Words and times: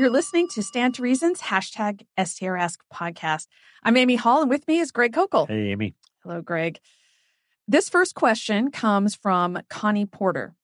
You're 0.00 0.08
listening 0.08 0.48
to 0.54 0.62
Stand 0.62 0.94
to 0.94 1.02
Reason's, 1.02 1.42
hashtag 1.42 2.06
STRask 2.18 2.78
podcast. 2.90 3.48
I'm 3.82 3.98
Amy 3.98 4.16
Hall, 4.16 4.40
and 4.40 4.48
with 4.48 4.66
me 4.66 4.78
is 4.78 4.92
Greg 4.92 5.12
Koukl. 5.12 5.46
Hey, 5.46 5.72
Amy. 5.72 5.94
Hello, 6.22 6.40
Greg. 6.40 6.80
This 7.68 7.90
first 7.90 8.14
question 8.14 8.70
comes 8.70 9.14
from 9.14 9.58
Connie 9.68 10.06
Porter. 10.06 10.54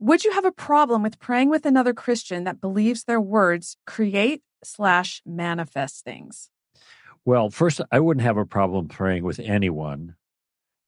Would 0.00 0.24
you 0.24 0.32
have 0.32 0.44
a 0.44 0.50
problem 0.50 1.00
with 1.00 1.20
praying 1.20 1.48
with 1.48 1.64
another 1.64 1.94
Christian 1.94 2.42
that 2.42 2.60
believes 2.60 3.04
their 3.04 3.20
words 3.20 3.76
create 3.86 4.42
slash 4.64 5.22
manifest 5.24 6.02
things? 6.02 6.50
Well, 7.24 7.50
first, 7.50 7.80
I 7.92 8.00
wouldn't 8.00 8.26
have 8.26 8.36
a 8.36 8.44
problem 8.44 8.88
praying 8.88 9.22
with 9.22 9.38
anyone. 9.38 10.16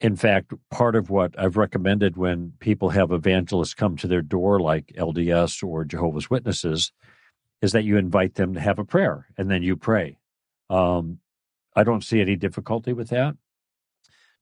In 0.01 0.16
fact, 0.16 0.52
part 0.68 0.96
of 0.96 1.10
what 1.10 1.38
I've 1.38 1.56
recommended 1.56 2.16
when 2.16 2.54
people 2.59 2.88
have 2.88 3.12
evangelists 3.12 3.74
come 3.74 3.96
to 3.98 4.09
their 4.09 4.20
door, 4.20 4.59
like 4.59 4.92
LDS 4.98 5.62
or 5.62 5.84
Jehovah's 5.84 6.29
Witnesses, 6.29 6.90
is 7.62 7.73
that 7.73 7.84
you 7.84 7.97
invite 7.97 8.34
them 8.34 8.55
to 8.55 8.61
have 8.61 8.79
a 8.79 8.84
prayer 8.84 9.29
and 9.39 9.51
then 9.51 9.62
you 9.62 9.77
pray. 9.77 10.19
Um, 10.69 11.21
I 11.75 11.85
don't 11.85 12.05
see 12.05 12.21
any 12.21 12.37
difficulty 12.37 12.93
with 12.93 13.09
that. 13.11 13.37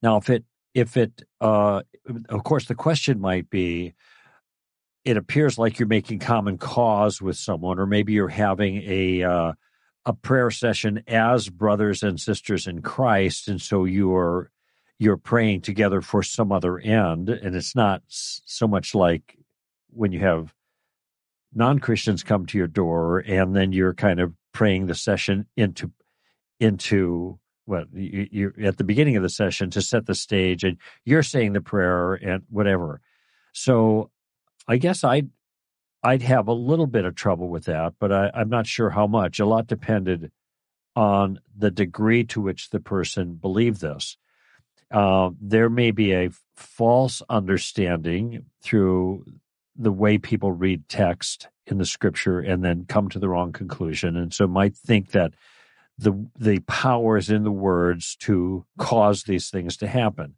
Now, 0.01 0.17
if 0.17 0.29
it, 0.29 0.43
if 0.73 0.97
it, 0.97 1.21
uh, 1.39 1.83
of 2.27 2.43
course, 2.43 2.65
the 2.65 2.75
question 2.75 3.21
might 3.21 3.49
be, 3.49 3.93
it 5.05 5.17
appears 5.17 5.57
like 5.57 5.79
you're 5.79 5.87
making 5.87 6.19
common 6.19 6.57
cause 6.57 7.21
with 7.21 7.37
someone, 7.37 7.79
or 7.79 7.85
maybe 7.85 8.13
you're 8.13 8.27
having 8.27 8.83
a 8.85 9.23
uh, 9.23 9.53
a 10.05 10.13
prayer 10.13 10.51
session 10.51 11.03
as 11.07 11.49
brothers 11.49 12.03
and 12.03 12.19
sisters 12.19 12.67
in 12.67 12.81
Christ, 12.81 13.47
and 13.47 13.61
so 13.61 13.85
you're 13.85 14.51
you're 14.99 15.17
praying 15.17 15.61
together 15.61 16.01
for 16.01 16.21
some 16.21 16.51
other 16.51 16.77
end, 16.77 17.29
and 17.29 17.55
it's 17.55 17.75
not 17.75 18.03
so 18.07 18.67
much 18.67 18.93
like 18.93 19.37
when 19.89 20.11
you 20.11 20.19
have 20.19 20.53
non 21.53 21.79
Christians 21.79 22.23
come 22.23 22.45
to 22.47 22.57
your 22.57 22.67
door, 22.67 23.19
and 23.19 23.55
then 23.55 23.71
you're 23.71 23.93
kind 23.93 24.19
of 24.19 24.33
praying 24.53 24.87
the 24.87 24.95
session 24.95 25.47
into 25.55 25.91
into 26.59 27.39
what 27.65 27.87
you, 27.93 28.27
you're 28.31 28.53
at 28.63 28.77
the 28.77 28.83
beginning 28.83 29.15
of 29.15 29.23
the 29.23 29.29
session 29.29 29.69
to 29.71 29.81
set 29.81 30.05
the 30.05 30.15
stage, 30.15 30.63
and 30.63 30.77
you're 31.05 31.23
saying 31.23 31.53
the 31.53 31.61
prayer 31.61 32.13
and 32.13 32.43
whatever. 32.49 33.01
So 33.53 34.09
I 34.67 34.77
guess 34.77 35.03
I'd 35.03 35.29
I'd 36.03 36.21
have 36.23 36.47
a 36.47 36.53
little 36.53 36.87
bit 36.87 37.05
of 37.05 37.15
trouble 37.15 37.49
with 37.49 37.65
that, 37.65 37.93
but 37.99 38.11
I, 38.11 38.31
I'm 38.33 38.49
not 38.49 38.67
sure 38.67 38.89
how 38.89 39.07
much. 39.07 39.39
A 39.39 39.45
lot 39.45 39.67
depended 39.67 40.31
on 40.95 41.39
the 41.55 41.71
degree 41.71 42.23
to 42.25 42.41
which 42.41 42.69
the 42.69 42.79
person 42.79 43.35
believed 43.35 43.81
this. 43.81 44.17
Uh, 44.91 45.29
there 45.39 45.69
may 45.69 45.91
be 45.91 46.13
a 46.13 46.31
false 46.55 47.21
understanding 47.29 48.45
through 48.61 49.25
the 49.75 49.91
way 49.91 50.17
people 50.17 50.51
read 50.51 50.87
text 50.89 51.47
in 51.65 51.77
the 51.77 51.85
scripture 51.85 52.39
and 52.39 52.63
then 52.63 52.85
come 52.87 53.09
to 53.09 53.19
the 53.19 53.29
wrong 53.29 53.51
conclusion, 53.51 54.17
and 54.17 54.33
so 54.33 54.47
might 54.47 54.75
think 54.75 55.11
that 55.11 55.33
the 55.97 56.27
the 56.37 56.59
power 56.61 57.17
is 57.17 57.29
in 57.29 57.43
the 57.43 57.51
words 57.51 58.15
to 58.17 58.65
cause 58.77 59.23
these 59.23 59.49
things 59.49 59.77
to 59.77 59.87
happen. 59.87 60.35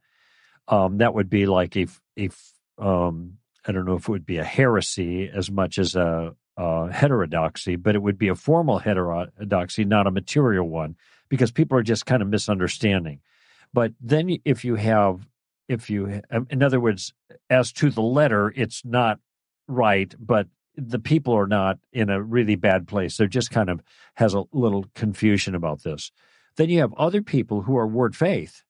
Um, 0.68 0.98
that 0.98 1.14
would 1.14 1.30
be 1.30 1.46
like 1.46 1.76
a 1.76 1.88
a 2.18 2.30
um, 2.78 3.38
I 3.66 3.72
don't 3.72 3.86
know 3.86 3.96
if 3.96 4.04
it 4.04 4.10
would 4.10 4.26
be 4.26 4.38
a 4.38 4.44
heresy 4.44 5.30
as 5.30 5.50
much 5.50 5.78
as 5.78 5.96
a, 5.96 6.36
a 6.58 6.92
heterodoxy, 6.92 7.76
but 7.76 7.96
it 7.96 8.02
would 8.02 8.18
be 8.18 8.28
a 8.28 8.36
formal 8.36 8.80
heterodoxy, 8.80 9.86
not 9.86 10.08
a 10.08 10.12
material 10.12 10.68
one, 10.68 10.96
because 11.30 11.52
people 11.52 11.78
are 11.78 11.84
just 11.84 12.06
kind 12.06 12.22
of 12.22 12.28
misunderstanding. 12.28 13.22
But 13.74 13.94
then 14.02 14.38
if 14.44 14.66
you 14.66 14.76
have, 14.76 15.28
if 15.68 15.90
you, 15.90 16.22
um, 16.30 16.48
in 16.50 16.62
other 16.62 16.80
words, 16.80 17.14
as 17.50 17.72
to 17.74 17.90
the 17.90 18.02
letter, 18.02 18.54
it's 18.56 18.84
not 18.84 19.20
right, 19.68 20.14
but 20.20 20.48
the 20.76 21.00
people 21.00 21.34
are 21.34 21.48
not 21.48 21.80
in 21.92 22.10
a 22.10 22.22
really 22.22 22.56
bad 22.56 22.88
place. 22.88 23.18
They're 23.18 23.28
just 23.28 23.52
kind 23.52 23.70
of 23.70 23.82
has 24.16 24.34
a 24.34 24.44
little 24.52 24.86
confusion 24.96 25.56
about 25.56 25.84
this. 25.84 26.12
Then 26.56 26.70
you 26.70 26.80
have 26.80 26.94
other 26.96 27.22
people 27.22 27.64
who 27.64 27.78
are 27.78 27.88
word 27.88 28.16
faith. 28.16 28.64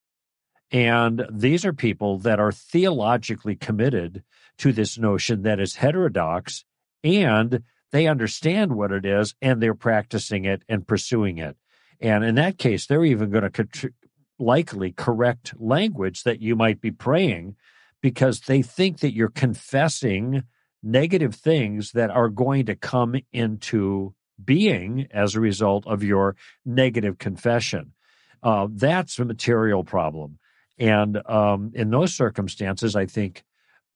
And 0.72 1.26
these 1.31 1.66
are 1.66 1.74
people 1.74 2.18
that 2.20 2.40
are 2.40 2.52
theologically 2.52 3.56
committed 3.56 4.24
to 4.58 4.74
this 4.74 4.98
notion 4.98 5.44
that 5.44 5.59
is 5.59 5.76
heterodox 5.76 6.66
and 7.04 7.64
they 7.92 8.08
understand 8.08 8.74
what 8.74 8.92
it 8.92 9.06
is 9.06 9.36
and 9.42 9.62
they're 9.62 9.75
practicing 9.75 10.46
it 10.46 10.64
and 10.68 10.88
pursuing 10.88 11.38
it. 11.38 11.56
And 12.00 12.24
in 12.24 12.36
that 12.36 12.58
case, 12.58 12.88
they're 12.88 13.06
even 13.06 13.30
going 13.30 13.50
to 13.52 13.92
likely 14.40 14.92
correct 14.92 15.54
language 15.58 16.24
that 16.24 16.42
you 16.42 16.56
might 16.56 16.81
be 16.81 16.92
praying 16.92 17.56
because 18.02 18.42
they 18.42 18.62
think 18.62 19.00
that 19.00 19.14
you're 19.14 19.30
confessing 19.30 20.44
negative 20.84 21.34
things 21.34 21.92
that 21.94 22.12
are 22.12 22.30
going 22.30 22.66
to 22.66 22.76
come 22.76 23.16
into 23.32 24.14
being 24.44 25.08
as 25.12 25.36
a 25.36 25.40
result 25.40 25.88
of 25.88 26.04
your 26.04 26.36
negative 26.66 27.18
confession. 27.18 27.94
Uh, 28.42 28.68
that's 28.72 29.18
a 29.20 29.26
material 29.26 29.84
problem. 29.84 30.38
And 30.78 31.22
um, 31.30 31.72
in 31.74 31.90
those 31.92 32.14
circumstances, 32.14 32.96
I 32.96 33.06
think 33.06 33.44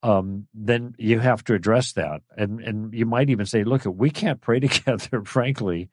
um, 0.04 0.48
then 0.54 0.96
you 0.98 1.20
have 1.20 1.44
to 1.46 1.54
address 1.54 1.94
that. 1.94 2.22
And 2.38 2.62
and 2.62 2.94
you 2.94 3.06
might 3.06 3.30
even 3.30 3.46
say, 3.46 3.64
look, 3.64 3.84
we 3.86 4.10
can't 4.10 4.42
pray 4.42 4.60
together, 4.68 5.24
frankly, 5.26 5.90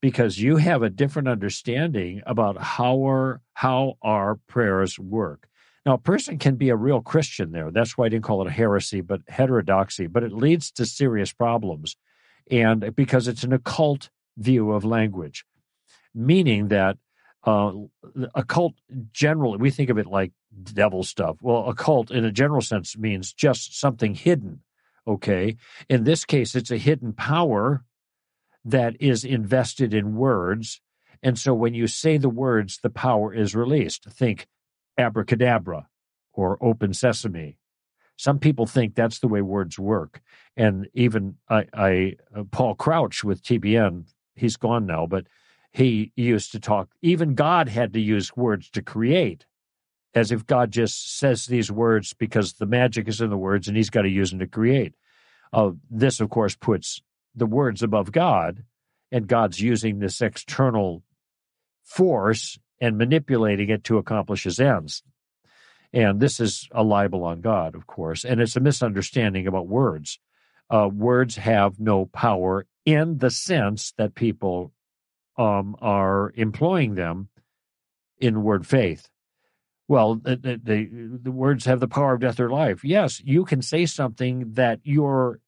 because 0.00 0.38
you 0.38 0.56
have 0.56 0.82
a 0.82 0.90
different 0.90 1.28
understanding 1.28 2.20
about 2.26 2.60
how 2.60 3.02
our 3.02 3.40
how 3.54 3.94
our 4.02 4.36
prayers 4.48 4.98
work. 4.98 5.48
Now, 5.86 5.94
a 5.94 5.98
person 5.98 6.38
can 6.38 6.56
be 6.56 6.70
a 6.70 6.76
real 6.76 7.02
Christian 7.02 7.52
there. 7.52 7.70
That's 7.70 7.98
why 7.98 8.06
I 8.06 8.08
didn't 8.08 8.24
call 8.24 8.40
it 8.42 8.48
a 8.48 8.52
heresy, 8.52 9.02
but 9.02 9.20
heterodoxy. 9.28 10.06
But 10.06 10.22
it 10.22 10.32
leads 10.32 10.70
to 10.72 10.86
serious 10.86 11.32
problems, 11.32 11.96
and 12.50 12.94
because 12.94 13.28
it's 13.28 13.44
an 13.44 13.52
occult 13.52 14.08
view 14.36 14.72
of 14.72 14.84
language, 14.84 15.44
meaning 16.14 16.68
that 16.68 16.96
uh, 17.46 17.72
occult 18.34 18.72
generally 19.12 19.58
we 19.58 19.70
think 19.70 19.90
of 19.90 19.98
it 19.98 20.06
like 20.06 20.32
devil 20.72 21.02
stuff 21.02 21.36
well 21.42 21.68
occult 21.68 22.10
in 22.10 22.24
a 22.24 22.32
general 22.32 22.62
sense 22.62 22.96
means 22.96 23.34
just 23.34 23.78
something 23.78 24.14
hidden 24.14 24.62
okay 25.06 25.56
in 25.90 26.04
this 26.04 26.24
case 26.24 26.54
it's 26.54 26.70
a 26.70 26.78
hidden 26.78 27.12
power 27.12 27.84
that 28.64 28.96
is 28.98 29.24
invested 29.24 29.92
in 29.92 30.16
words 30.16 30.80
and 31.22 31.38
so 31.38 31.52
when 31.52 31.74
you 31.74 31.86
say 31.86 32.16
the 32.16 32.30
words 32.30 32.78
the 32.82 32.88
power 32.88 33.34
is 33.34 33.54
released 33.54 34.04
think 34.10 34.46
abracadabra 34.98 35.86
or 36.32 36.58
open 36.62 36.92
sesame 36.92 37.58
some 38.16 38.38
people 38.38 38.66
think 38.66 38.94
that's 38.94 39.18
the 39.18 39.28
way 39.28 39.42
words 39.42 39.78
work 39.78 40.20
and 40.56 40.88
even 40.94 41.36
i, 41.48 41.64
I 41.72 42.16
uh, 42.34 42.44
paul 42.50 42.74
crouch 42.74 43.24
with 43.24 43.42
tbn 43.42 44.04
he's 44.34 44.56
gone 44.56 44.86
now 44.86 45.06
but 45.06 45.26
he 45.74 46.12
used 46.14 46.52
to 46.52 46.60
talk. 46.60 46.88
Even 47.02 47.34
God 47.34 47.68
had 47.68 47.92
to 47.94 48.00
use 48.00 48.36
words 48.36 48.70
to 48.70 48.80
create, 48.80 49.44
as 50.14 50.30
if 50.30 50.46
God 50.46 50.70
just 50.70 51.18
says 51.18 51.46
these 51.46 51.70
words 51.70 52.12
because 52.14 52.54
the 52.54 52.66
magic 52.66 53.08
is 53.08 53.20
in 53.20 53.28
the 53.28 53.36
words 53.36 53.66
and 53.66 53.76
he's 53.76 53.90
got 53.90 54.02
to 54.02 54.08
use 54.08 54.30
them 54.30 54.38
to 54.38 54.46
create. 54.46 54.94
Uh, 55.52 55.72
this, 55.90 56.20
of 56.20 56.30
course, 56.30 56.54
puts 56.54 57.02
the 57.34 57.46
words 57.46 57.82
above 57.82 58.12
God, 58.12 58.62
and 59.10 59.26
God's 59.26 59.60
using 59.60 59.98
this 59.98 60.22
external 60.22 61.02
force 61.84 62.58
and 62.80 62.98
manipulating 62.98 63.70
it 63.70 63.84
to 63.84 63.98
accomplish 63.98 64.44
his 64.44 64.58
ends. 64.58 65.02
And 65.92 66.18
this 66.18 66.40
is 66.40 66.68
a 66.72 66.82
libel 66.82 67.24
on 67.24 67.40
God, 67.40 67.76
of 67.76 67.86
course, 67.86 68.24
and 68.24 68.40
it's 68.40 68.56
a 68.56 68.60
misunderstanding 68.60 69.46
about 69.46 69.68
words. 69.68 70.18
Uh, 70.68 70.88
words 70.92 71.36
have 71.36 71.78
no 71.78 72.06
power 72.06 72.66
in 72.84 73.18
the 73.18 73.30
sense 73.30 73.92
that 73.96 74.14
people 74.14 74.72
um, 75.36 75.76
are 75.80 76.32
employing 76.36 76.94
them 76.94 77.28
in 78.18 78.42
word 78.42 78.66
faith. 78.66 79.08
Well, 79.86 80.16
the, 80.16 80.36
the, 80.36 81.18
the 81.22 81.30
words 81.30 81.66
have 81.66 81.78
the 81.80 81.88
power 81.88 82.14
of 82.14 82.20
death 82.20 82.40
or 82.40 82.50
life. 82.50 82.84
Yes, 82.84 83.20
you 83.22 83.44
can 83.44 83.60
say 83.60 83.86
something 83.86 84.54
that 84.54 84.80
your 84.82 85.40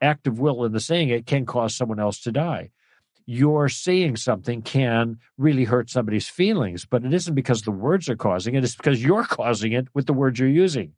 act 0.00 0.26
of 0.26 0.40
will 0.40 0.64
in 0.64 0.72
the 0.72 0.80
saying 0.80 1.10
it 1.10 1.26
can 1.26 1.46
cause 1.46 1.76
someone 1.76 2.00
else 2.00 2.20
to 2.22 2.32
die. 2.32 2.70
Your 3.26 3.68
saying 3.68 4.16
something 4.16 4.62
can 4.62 5.18
really 5.38 5.64
hurt 5.64 5.90
somebody's 5.90 6.28
feelings, 6.28 6.84
but 6.84 7.04
it 7.04 7.12
isn't 7.12 7.34
because 7.34 7.62
the 7.62 7.70
words 7.70 8.08
are 8.08 8.16
causing 8.16 8.54
it, 8.54 8.64
it's 8.64 8.76
because 8.76 9.02
you're 9.02 9.24
causing 9.40 9.72
it 9.72 9.88
with 9.94 10.06
the 10.06 10.12
words 10.12 10.38
you're 10.38 10.48
using. 10.48 10.94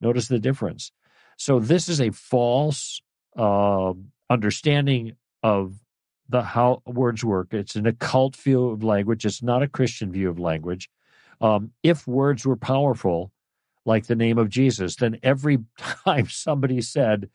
Notice 0.00 0.28
the 0.28 0.38
difference. 0.38 0.92
So, 1.36 1.58
this 1.58 1.88
is 1.88 2.00
a 2.00 2.10
false 2.10 3.00
uh, 3.36 3.92
understanding 4.28 5.16
of 5.42 5.74
the 6.28 6.42
how 6.42 6.82
words 6.86 7.24
work. 7.24 7.52
It's 7.52 7.76
an 7.76 7.86
occult 7.86 8.36
view 8.36 8.68
of 8.68 8.82
language. 8.82 9.24
It's 9.24 9.42
not 9.42 9.62
a 9.62 9.68
Christian 9.68 10.12
view 10.12 10.30
of 10.30 10.38
language. 10.38 10.88
Um, 11.40 11.72
if 11.82 12.06
words 12.06 12.46
were 12.46 12.56
powerful, 12.56 13.32
like 13.84 14.06
the 14.06 14.14
name 14.14 14.38
of 14.38 14.48
Jesus, 14.48 14.96
then 14.96 15.18
every 15.22 15.58
time 15.78 16.28
somebody 16.28 16.80
said 16.80 17.28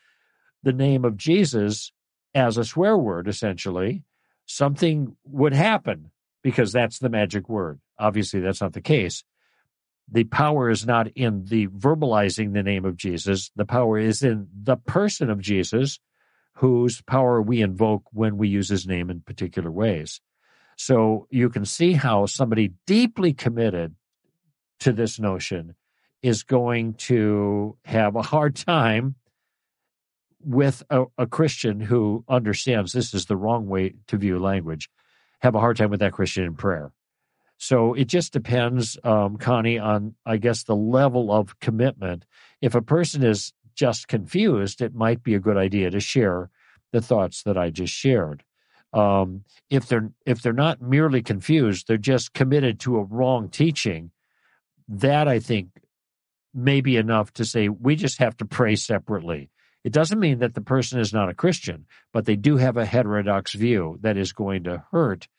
the 0.63 0.73
name 0.73 1.05
of 1.05 1.17
Jesus 1.17 1.91
as 2.37 2.55
a 2.55 2.63
swear 2.63 2.95
word, 2.95 3.27
essentially, 3.27 4.03
something 4.45 5.17
would 5.25 5.53
happen 5.53 6.11
because 6.43 6.71
that's 6.71 6.99
the 6.99 7.09
magic 7.09 7.49
word. 7.49 7.79
Obviously, 7.97 8.39
that's 8.39 8.61
not 8.61 8.73
the 8.73 8.81
case. 8.81 9.23
The 10.09 10.23
power 10.23 10.69
is 10.69 10.85
not 10.85 11.07
in 11.15 11.45
the 11.45 11.67
verbalizing 11.67 12.53
the 12.53 12.61
name 12.61 12.85
of 12.85 12.95
Jesus. 12.95 13.49
The 13.55 13.65
power 13.65 13.97
is 13.97 14.21
in 14.21 14.47
the 14.53 14.77
person 14.77 15.31
of 15.31 15.41
Jesus 15.41 15.99
whose 16.53 17.01
power 17.01 17.41
we 17.41 17.61
invoke 17.61 18.03
when 18.13 18.37
we 18.37 18.47
use 18.49 18.69
his 18.69 18.85
name 18.85 19.09
in 19.09 19.21
particular 19.21 19.71
ways. 19.71 20.21
So 20.75 21.27
you 21.31 21.49
can 21.49 21.65
see 21.65 21.93
how 21.93 22.27
somebody 22.27 22.73
deeply 22.85 23.33
committed 23.33 23.95
to 24.81 24.93
this 24.93 25.19
notion 25.19 25.73
is 26.21 26.43
going 26.43 26.93
to 26.93 27.77
have 27.83 28.15
a 28.15 28.21
hard 28.21 28.55
time 28.67 29.15
with 30.43 30.83
a, 30.89 31.05
a, 31.17 31.27
Christian 31.27 31.79
who 31.79 32.23
understands 32.29 32.91
this 32.91 33.13
is 33.13 33.25
the 33.25 33.35
wrong 33.35 33.67
way 33.67 33.93
to 34.07 34.17
view 34.17 34.39
language, 34.39 34.89
have 35.39 35.55
a 35.55 35.59
hard 35.59 35.77
time 35.77 35.89
with 35.89 35.99
that 35.99 36.13
Christian 36.13 36.43
in 36.43 36.55
prayer. 36.55 36.91
So 37.57 37.93
it 37.93 38.05
just 38.05 38.33
depends, 38.33 38.97
um, 39.03 39.37
Connie, 39.37 39.79
on, 39.79 40.15
I 40.25 40.37
guess, 40.37 40.63
the 40.63 40.75
level 40.75 41.31
of 41.31 41.59
commitment. 41.59 42.25
If 42.61 42.75
a 42.75 42.81
person 42.81 43.23
is 43.23 43.51
just 43.75 44.07
confused, 44.07 44.81
it 44.81 44.93
might 44.93 45.23
be 45.23 45.33
a 45.33 45.39
good 45.39 45.57
idea 45.57 45.89
to 45.89 45.99
share 45.99 46.49
the 46.91 47.01
thoughts 47.01 47.43
that 47.43 47.57
I 47.57 47.69
just 47.69 47.93
shared. 47.93 48.43
Um, 48.93 49.43
if 49.69 49.87
they're 49.87 50.11
if 50.25 50.41
they're 50.41 50.53
not 50.53 50.81
merely 50.81 51.21
confused, 51.21 51.87
they're 51.87 51.97
just 51.97 52.33
committed 52.33 52.79
to 52.81 52.97
a 52.97 53.03
wrong 53.03 53.49
teaching. 53.49 54.11
That 54.87 55.27
I 55.27 55.39
think 55.39 55.69
may 56.53 56.81
be 56.81 56.95
enough 56.95 57.33
to 57.33 57.45
say 57.45 57.69
we 57.69 57.95
just 57.95 58.19
have 58.19 58.37
to 58.37 58.45
pray 58.45 58.75
separately. 58.75 59.49
It 59.87 59.93
doesn't 59.93 60.19
mean 60.19 60.39
that 60.39 60.53
the 60.53 60.59
person 60.59 60.99
is 60.99 61.13
not 61.13 61.29
a 61.29 61.33
Christian, 61.33 61.85
but 62.11 62.25
they 62.25 62.35
do 62.35 62.57
have 62.57 62.75
a 62.75 62.85
heterodox 62.85 63.53
view 63.53 63.97
that 64.01 64.17
is 64.17 64.33
going 64.33 64.65
to 64.65 64.83
hurt 64.91 65.29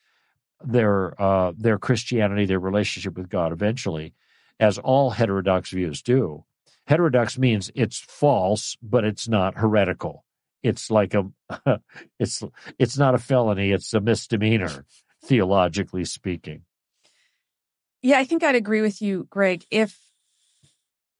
their 0.64 1.20
uh, 1.20 1.52
their 1.54 1.78
Christianity, 1.78 2.46
their 2.46 2.58
relationship 2.58 3.18
with 3.18 3.28
God 3.28 3.52
eventually, 3.52 4.14
as 4.58 4.78
all 4.78 5.10
heterodox 5.10 5.68
views 5.68 6.00
do. 6.00 6.46
Heterodox 6.86 7.36
means 7.36 7.70
it's 7.74 7.98
false, 7.98 8.78
but 8.80 9.04
it's 9.04 9.28
not 9.28 9.58
heretical. 9.58 10.24
It's 10.62 10.90
like 10.90 11.12
a 11.12 11.26
it's 12.18 12.42
it's 12.78 12.96
not 12.96 13.14
a 13.14 13.18
felony, 13.18 13.70
it's 13.72 13.92
a 13.92 14.00
misdemeanor, 14.00 14.86
theologically 15.22 16.06
speaking. 16.06 16.62
Yeah, 18.00 18.18
I 18.18 18.24
think 18.24 18.42
I'd 18.42 18.54
agree 18.54 18.80
with 18.80 19.02
you, 19.02 19.26
Greg. 19.28 19.66
If 19.70 20.07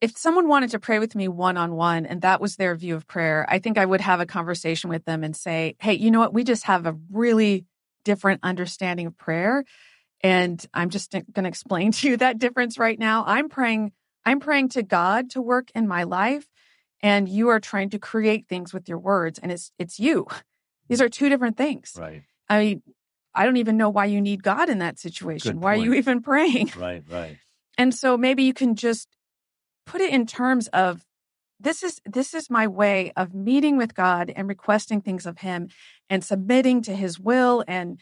if 0.01 0.17
someone 0.17 0.49
wanted 0.49 0.71
to 0.71 0.79
pray 0.79 0.99
with 0.99 1.15
me 1.15 1.29
one 1.29 1.57
on 1.57 1.75
one 1.75 2.07
and 2.07 2.23
that 2.23 2.41
was 2.41 2.57
their 2.57 2.75
view 2.75 2.95
of 2.95 3.07
prayer, 3.07 3.45
I 3.49 3.59
think 3.59 3.79
I 3.79 3.85
would 3.85 4.01
have 4.01 4.21
a 4.21 4.27
conversation 4.27 4.91
with 4.91 5.05
them 5.05 5.25
and 5.25 5.35
say, 5.35 5.77
Hey, 5.81 5.95
you 5.95 6.11
know 6.11 6.21
what? 6.21 6.33
We 6.35 6.45
just 6.45 6.65
have 6.65 6.87
a 6.87 6.97
really 7.11 7.65
different 8.05 8.41
understanding 8.43 9.07
of 9.07 9.19
prayer. 9.19 9.65
And 10.21 10.65
I'm 10.73 10.91
just 10.91 11.13
going 11.13 11.25
to 11.35 11.49
explain 11.49 11.93
to 11.93 12.11
you 12.11 12.17
that 12.19 12.39
difference 12.39 12.79
right 12.79 12.99
now. 12.99 13.25
I'm 13.27 13.49
praying, 13.49 13.93
I'm 14.25 14.41
praying 14.41 14.71
to 14.71 14.83
God 14.83 15.31
to 15.31 15.43
work 15.43 15.71
in 15.75 15.89
my 15.89 16.05
life. 16.05 16.47
And 17.01 17.29
you 17.29 17.49
are 17.49 17.61
trying 17.61 17.91
to 17.91 17.99
create 17.99 18.49
things 18.49 18.73
with 18.73 18.89
your 18.89 18.99
words. 18.99 19.39
And 19.39 19.53
it's, 19.53 19.71
it's 19.79 20.01
you. 20.01 20.27
These 20.89 21.01
are 21.01 21.09
two 21.09 21.29
different 21.29 21.57
things. 21.57 21.95
Right. 21.97 22.23
I 22.49 22.59
mean, 22.59 22.83
I 23.35 23.45
don't 23.45 23.59
even 23.59 23.77
know 23.77 23.91
why 23.91 24.07
you 24.07 24.21
need 24.21 24.43
God 24.43 24.69
in 24.69 24.79
that 24.79 24.99
situation. 24.99 25.61
Why 25.61 25.75
are 25.75 25.77
you 25.77 25.95
even 25.95 26.23
praying? 26.23 26.73
Right, 26.77 27.05
right. 27.09 27.39
And 27.77 27.95
so 27.95 28.17
maybe 28.17 28.43
you 28.43 28.55
can 28.55 28.75
just 28.75 29.07
put 29.89 30.01
it 30.03 30.13
in 30.13 30.27
terms 30.27 30.69
of 30.69 31.05
this 31.59 31.83
is 31.83 32.01
this 32.05 32.35
is 32.35 32.51
my 32.51 32.67
way 32.67 33.13
of 33.17 33.35
meeting 33.35 33.77
with 33.77 33.95
God 33.95 34.31
and 34.37 34.47
requesting 34.47 35.01
things 35.01 35.27
of 35.27 35.39
him 35.39 35.69
and 36.09 36.23
submitting 36.23 36.83
to 36.83 36.95
his 36.95 37.19
will 37.19 37.65
and 37.67 37.99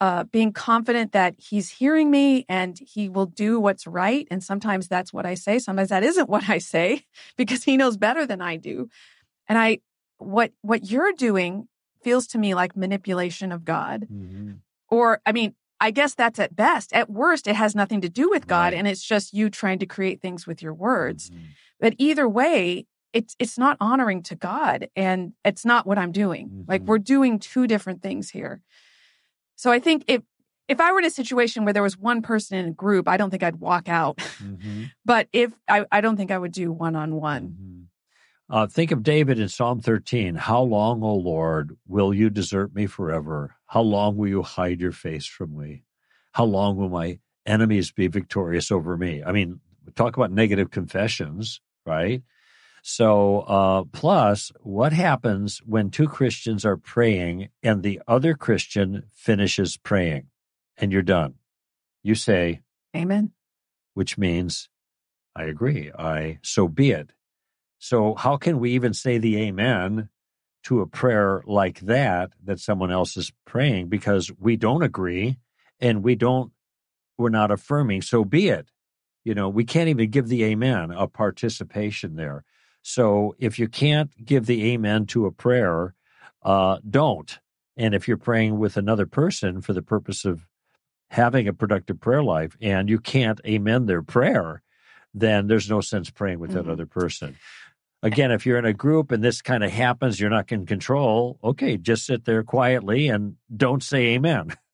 uh, 0.00 0.24
being 0.24 0.52
confident 0.52 1.12
that 1.12 1.34
he's 1.38 1.70
hearing 1.70 2.10
me 2.10 2.46
and 2.48 2.78
he 2.78 3.08
will 3.08 3.26
do 3.26 3.60
what's 3.60 3.86
right. 3.86 4.26
And 4.30 4.42
sometimes 4.42 4.88
that's 4.88 5.12
what 5.12 5.26
I 5.26 5.34
say. 5.34 5.58
Sometimes 5.58 5.90
that 5.90 6.02
isn't 6.04 6.28
what 6.34 6.48
I 6.48 6.58
say 6.58 7.04
because 7.36 7.64
he 7.64 7.76
knows 7.76 7.96
better 7.96 8.26
than 8.26 8.40
I 8.40 8.56
do. 8.56 8.88
And 9.48 9.58
I, 9.58 9.78
what, 10.18 10.52
what 10.62 10.90
you're 10.90 11.12
doing 11.12 11.68
feels 12.02 12.26
to 12.28 12.38
me 12.38 12.54
like 12.54 12.76
manipulation 12.76 13.52
of 13.52 13.64
God. 13.64 14.02
Mm-hmm. 14.02 14.52
Or, 14.88 15.20
I 15.26 15.32
mean, 15.32 15.54
I 15.80 15.90
guess 15.90 16.14
that's 16.14 16.38
at 16.38 16.54
best. 16.54 16.92
At 16.92 17.10
worst, 17.10 17.46
it 17.46 17.56
has 17.56 17.74
nothing 17.74 18.00
to 18.02 18.08
do 18.08 18.30
with 18.30 18.46
God 18.46 18.72
right. 18.72 18.74
and 18.74 18.88
it's 18.88 19.02
just 19.02 19.32
you 19.32 19.50
trying 19.50 19.78
to 19.80 19.86
create 19.86 20.20
things 20.20 20.46
with 20.46 20.62
your 20.62 20.74
words. 20.74 21.30
Mm-hmm. 21.30 21.44
But 21.80 21.94
either 21.98 22.28
way, 22.28 22.86
it's 23.12 23.36
it's 23.38 23.58
not 23.58 23.76
honoring 23.80 24.22
to 24.24 24.34
God 24.34 24.88
and 24.96 25.32
it's 25.44 25.64
not 25.64 25.86
what 25.86 25.98
I'm 25.98 26.12
doing. 26.12 26.48
Mm-hmm. 26.48 26.62
Like 26.70 26.82
we're 26.82 26.98
doing 26.98 27.38
two 27.38 27.66
different 27.66 28.02
things 28.02 28.30
here. 28.30 28.60
So 29.56 29.70
I 29.70 29.78
think 29.78 30.04
if 30.08 30.22
if 30.66 30.80
I 30.80 30.92
were 30.92 30.98
in 30.98 31.04
a 31.04 31.10
situation 31.10 31.64
where 31.64 31.72
there 31.72 31.82
was 31.82 31.98
one 31.98 32.22
person 32.22 32.58
in 32.58 32.66
a 32.66 32.72
group, 32.72 33.08
I 33.08 33.16
don't 33.16 33.30
think 33.30 33.42
I'd 33.42 33.56
walk 33.56 33.88
out. 33.88 34.16
Mm-hmm. 34.16 34.84
but 35.04 35.28
if 35.32 35.52
I, 35.68 35.84
I 35.92 36.00
don't 36.00 36.16
think 36.16 36.30
I 36.30 36.38
would 36.38 36.52
do 36.52 36.72
one 36.72 36.96
on 36.96 37.14
one. 37.14 37.83
Think 38.68 38.90
of 38.90 39.02
David 39.02 39.38
in 39.38 39.48
Psalm 39.48 39.80
13. 39.80 40.34
How 40.34 40.62
long, 40.62 41.02
O 41.02 41.14
Lord, 41.14 41.76
will 41.86 42.12
you 42.12 42.30
desert 42.30 42.74
me 42.74 42.86
forever? 42.86 43.56
How 43.66 43.80
long 43.82 44.16
will 44.16 44.28
you 44.28 44.42
hide 44.42 44.80
your 44.80 44.92
face 44.92 45.26
from 45.26 45.56
me? 45.56 45.84
How 46.32 46.44
long 46.44 46.76
will 46.76 46.88
my 46.88 47.18
enemies 47.46 47.90
be 47.90 48.08
victorious 48.08 48.70
over 48.70 48.96
me? 48.96 49.22
I 49.22 49.32
mean, 49.32 49.60
talk 49.94 50.16
about 50.16 50.32
negative 50.32 50.70
confessions, 50.70 51.60
right? 51.86 52.22
So, 52.82 53.40
uh, 53.40 53.84
plus, 53.92 54.52
what 54.60 54.92
happens 54.92 55.58
when 55.64 55.90
two 55.90 56.06
Christians 56.06 56.66
are 56.66 56.76
praying 56.76 57.48
and 57.62 57.82
the 57.82 58.02
other 58.06 58.34
Christian 58.34 59.04
finishes 59.14 59.78
praying 59.78 60.26
and 60.76 60.92
you're 60.92 61.02
done? 61.02 61.34
You 62.02 62.14
say, 62.14 62.60
Amen. 62.94 63.32
Which 63.94 64.18
means, 64.18 64.68
I 65.34 65.44
agree. 65.44 65.90
I, 65.98 66.40
so 66.42 66.68
be 66.68 66.90
it. 66.90 67.10
So, 67.84 68.14
how 68.14 68.38
can 68.38 68.60
we 68.60 68.70
even 68.70 68.94
say 68.94 69.18
the 69.18 69.36
Amen 69.42 70.08
to 70.62 70.80
a 70.80 70.86
prayer 70.86 71.42
like 71.44 71.80
that 71.80 72.32
that 72.42 72.58
someone 72.58 72.90
else 72.90 73.14
is 73.18 73.30
praying 73.44 73.90
because 73.90 74.32
we 74.40 74.56
don't 74.56 74.82
agree 74.82 75.36
and 75.80 76.02
we 76.02 76.14
don't, 76.14 76.50
we're 77.18 77.28
not 77.28 77.50
affirming, 77.50 78.00
so 78.00 78.24
be 78.24 78.48
it. 78.48 78.68
You 79.22 79.34
know, 79.34 79.50
we 79.50 79.66
can't 79.66 79.90
even 79.90 80.08
give 80.08 80.28
the 80.28 80.44
Amen 80.44 80.92
a 80.92 81.06
participation 81.06 82.16
there. 82.16 82.44
So 82.80 83.36
if 83.38 83.58
you 83.58 83.68
can't 83.68 84.10
give 84.24 84.46
the 84.46 84.72
amen 84.72 85.04
to 85.08 85.26
a 85.26 85.30
prayer, 85.30 85.94
uh, 86.42 86.78
don't. 86.88 87.38
And 87.76 87.94
if 87.94 88.08
you're 88.08 88.16
praying 88.16 88.58
with 88.58 88.78
another 88.78 89.04
person 89.04 89.60
for 89.60 89.74
the 89.74 89.82
purpose 89.82 90.24
of 90.24 90.46
having 91.10 91.48
a 91.48 91.52
productive 91.52 92.00
prayer 92.00 92.22
life 92.22 92.56
and 92.62 92.88
you 92.88 92.98
can't 92.98 93.42
amen 93.46 93.84
their 93.84 94.02
prayer, 94.02 94.62
then 95.14 95.46
there's 95.46 95.70
no 95.70 95.80
sense 95.80 96.10
praying 96.10 96.40
with 96.40 96.50
mm-hmm. 96.50 96.66
that 96.66 96.72
other 96.72 96.86
person. 96.86 97.36
Again, 98.04 98.30
if 98.30 98.44
you're 98.44 98.58
in 98.58 98.66
a 98.66 98.74
group 98.74 99.10
and 99.10 99.24
this 99.24 99.40
kind 99.40 99.64
of 99.64 99.70
happens, 99.70 100.20
you're 100.20 100.30
not 100.30 100.52
in 100.52 100.66
control. 100.66 101.38
Okay, 101.42 101.78
just 101.78 102.04
sit 102.04 102.26
there 102.26 102.42
quietly 102.42 103.08
and 103.08 103.36
don't 103.54 103.82
say 103.82 104.14
amen. 104.14 104.54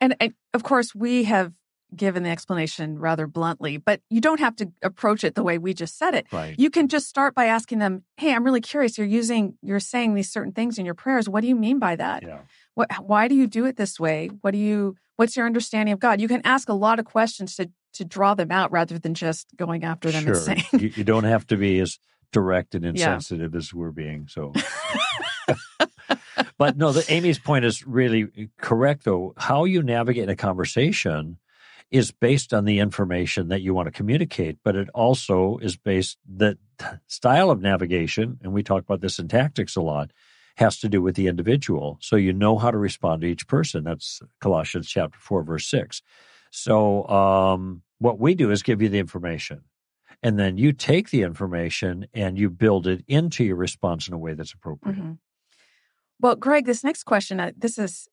And, 0.00 0.16
and 0.20 0.34
of 0.52 0.64
course, 0.64 0.94
we 0.94 1.24
have 1.24 1.52
given 1.94 2.24
the 2.24 2.28
explanation 2.28 2.98
rather 2.98 3.26
bluntly, 3.26 3.76
but 3.76 4.00
you 4.10 4.20
don't 4.20 4.40
have 4.40 4.56
to 4.56 4.70
approach 4.82 5.24
it 5.24 5.34
the 5.34 5.42
way 5.42 5.56
we 5.56 5.72
just 5.72 5.96
said 5.96 6.14
it. 6.14 6.26
Right. 6.32 6.54
You 6.58 6.68
can 6.68 6.88
just 6.88 7.08
start 7.08 7.34
by 7.34 7.46
asking 7.46 7.78
them, 7.78 8.02
"Hey, 8.16 8.34
I'm 8.34 8.44
really 8.44 8.60
curious. 8.60 8.98
You're 8.98 9.06
using, 9.06 9.56
you're 9.62 9.80
saying 9.80 10.14
these 10.14 10.30
certain 10.30 10.52
things 10.52 10.78
in 10.78 10.84
your 10.84 10.94
prayers. 10.94 11.28
What 11.28 11.40
do 11.40 11.46
you 11.46 11.56
mean 11.56 11.78
by 11.78 11.96
that? 11.96 12.22
Yeah. 12.22 12.40
What? 12.74 12.90
Why 13.02 13.28
do 13.28 13.34
you 13.34 13.46
do 13.46 13.64
it 13.64 13.76
this 13.76 13.98
way? 13.98 14.28
What 14.40 14.50
do 14.50 14.58
you? 14.58 14.96
What's 15.16 15.36
your 15.36 15.46
understanding 15.46 15.92
of 15.92 16.00
God? 16.00 16.20
You 16.20 16.28
can 16.28 16.42
ask 16.44 16.68
a 16.68 16.74
lot 16.74 16.98
of 16.98 17.04
questions 17.04 17.54
to 17.56 17.70
to 17.94 18.04
draw 18.04 18.34
them 18.34 18.50
out 18.50 18.72
rather 18.72 18.98
than 18.98 19.14
just 19.14 19.56
going 19.56 19.84
after 19.84 20.10
them 20.10 20.24
sure. 20.24 20.34
and 20.34 20.42
saying. 20.42 20.64
you, 20.72 20.92
you 20.96 21.04
don't 21.04 21.24
have 21.24 21.46
to 21.46 21.56
be 21.56 21.78
as 21.80 21.98
direct 22.34 22.74
and 22.74 22.84
insensitive 22.84 23.54
yeah. 23.54 23.58
as 23.58 23.72
we're 23.72 23.92
being. 23.92 24.28
So. 24.28 24.52
but 26.58 26.76
no, 26.76 26.92
the 26.92 27.04
Amy's 27.08 27.38
point 27.38 27.64
is 27.64 27.86
really 27.86 28.50
correct 28.60 29.04
though. 29.04 29.32
How 29.38 29.64
you 29.64 29.82
navigate 29.82 30.28
a 30.28 30.36
conversation 30.36 31.38
is 31.90 32.10
based 32.10 32.52
on 32.52 32.64
the 32.64 32.80
information 32.80 33.48
that 33.48 33.62
you 33.62 33.72
want 33.72 33.86
to 33.86 33.92
communicate, 33.92 34.58
but 34.64 34.74
it 34.74 34.88
also 34.94 35.58
is 35.58 35.76
based 35.76 36.18
that 36.36 36.58
style 37.06 37.50
of 37.50 37.60
navigation, 37.60 38.38
and 38.42 38.52
we 38.52 38.64
talk 38.64 38.82
about 38.82 39.00
this 39.00 39.20
in 39.20 39.28
tactics 39.28 39.76
a 39.76 39.80
lot, 39.80 40.10
has 40.56 40.80
to 40.80 40.88
do 40.88 41.00
with 41.00 41.14
the 41.14 41.28
individual. 41.28 41.98
So 42.00 42.16
you 42.16 42.32
know 42.32 42.58
how 42.58 42.72
to 42.72 42.78
respond 42.78 43.22
to 43.22 43.28
each 43.28 43.46
person. 43.46 43.84
That's 43.84 44.20
Colossians 44.40 44.88
chapter 44.88 45.18
4, 45.20 45.44
verse 45.44 45.68
6. 45.68 46.02
So 46.50 47.06
um, 47.06 47.82
what 47.98 48.18
we 48.18 48.34
do 48.34 48.50
is 48.50 48.64
give 48.64 48.82
you 48.82 48.88
the 48.88 48.98
information. 48.98 49.62
And 50.24 50.38
then 50.38 50.56
you 50.56 50.72
take 50.72 51.10
the 51.10 51.20
information 51.20 52.06
and 52.14 52.38
you 52.38 52.48
build 52.48 52.86
it 52.86 53.04
into 53.06 53.44
your 53.44 53.56
response 53.56 54.08
in 54.08 54.14
a 54.14 54.18
way 54.18 54.32
that's 54.32 54.54
appropriate. 54.54 54.96
Mm-hmm. 54.96 55.12
Well, 56.18 56.34
Greg, 56.34 56.64
this 56.64 56.82
next 56.82 57.04
question, 57.04 57.38
uh, 57.38 57.52
this 57.54 57.78
is 57.78 58.08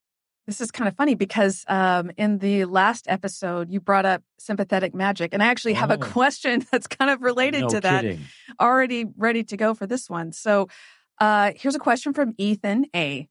this 0.45 0.59
is 0.59 0.71
kind 0.71 0.89
of 0.89 0.95
funny 0.97 1.15
because 1.15 1.63
um, 1.69 2.11
in 2.17 2.39
the 2.39 2.65
last 2.65 3.05
episode, 3.07 3.71
you 3.71 3.79
brought 3.79 4.05
up 4.05 4.23
sympathetic 4.37 4.93
magic. 4.93 5.33
And 5.33 5.41
I 5.41 5.45
actually 5.45 5.75
have 5.75 5.91
oh. 5.91 5.93
a 5.93 5.97
question 5.97 6.65
that's 6.71 6.87
kind 6.87 7.09
of 7.09 7.21
related 7.21 7.61
no 7.61 7.69
to 7.69 7.79
kidding. 7.81 8.17
that 8.17 8.63
already 8.63 9.05
ready 9.15 9.43
to 9.45 9.55
go 9.55 9.73
for 9.73 9.87
this 9.87 10.09
one. 10.09 10.33
So 10.33 10.67
uh, 11.19 11.53
here's 11.55 11.75
a 11.75 11.79
question 11.79 12.11
from 12.11 12.33
Ethan 12.37 12.87
A. 12.93 13.29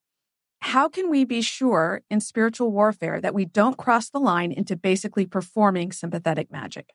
How 0.60 0.88
can 0.88 1.10
we 1.10 1.24
be 1.24 1.42
sure 1.42 2.00
in 2.08 2.20
spiritual 2.20 2.72
warfare 2.72 3.20
that 3.20 3.34
we 3.34 3.44
don't 3.44 3.76
cross 3.76 4.08
the 4.08 4.20
line 4.20 4.52
into 4.52 4.74
basically 4.76 5.26
performing 5.26 5.92
sympathetic 5.92 6.50
magic? 6.50 6.94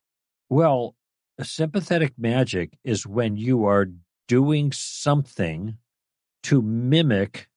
Well, 0.49 0.95
sympathetic 1.43 2.13
magic 2.17 2.77
is 2.83 3.05
when 3.05 3.35
you 3.37 3.65
are 3.65 3.87
doing 4.27 4.71
something 4.71 5.77
to 6.43 6.61
mimic 6.61 7.47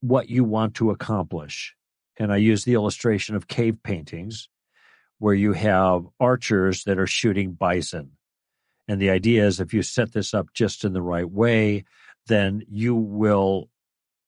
what 0.00 0.28
you 0.28 0.44
want 0.44 0.74
to 0.74 0.90
accomplish. 0.90 1.74
And 2.18 2.32
I 2.32 2.36
use 2.36 2.64
the 2.64 2.74
illustration 2.74 3.34
of 3.34 3.48
cave 3.48 3.78
paintings 3.82 4.48
where 5.18 5.34
you 5.34 5.52
have 5.52 6.06
archers 6.20 6.84
that 6.84 6.98
are 6.98 7.06
shooting 7.06 7.52
bison. 7.52 8.12
And 8.86 9.00
the 9.00 9.10
idea 9.10 9.46
is 9.46 9.60
if 9.60 9.72
you 9.72 9.82
set 9.82 10.12
this 10.12 10.34
up 10.34 10.48
just 10.52 10.84
in 10.84 10.92
the 10.92 11.02
right 11.02 11.28
way, 11.28 11.84
then 12.26 12.62
you 12.68 12.94
will, 12.94 13.70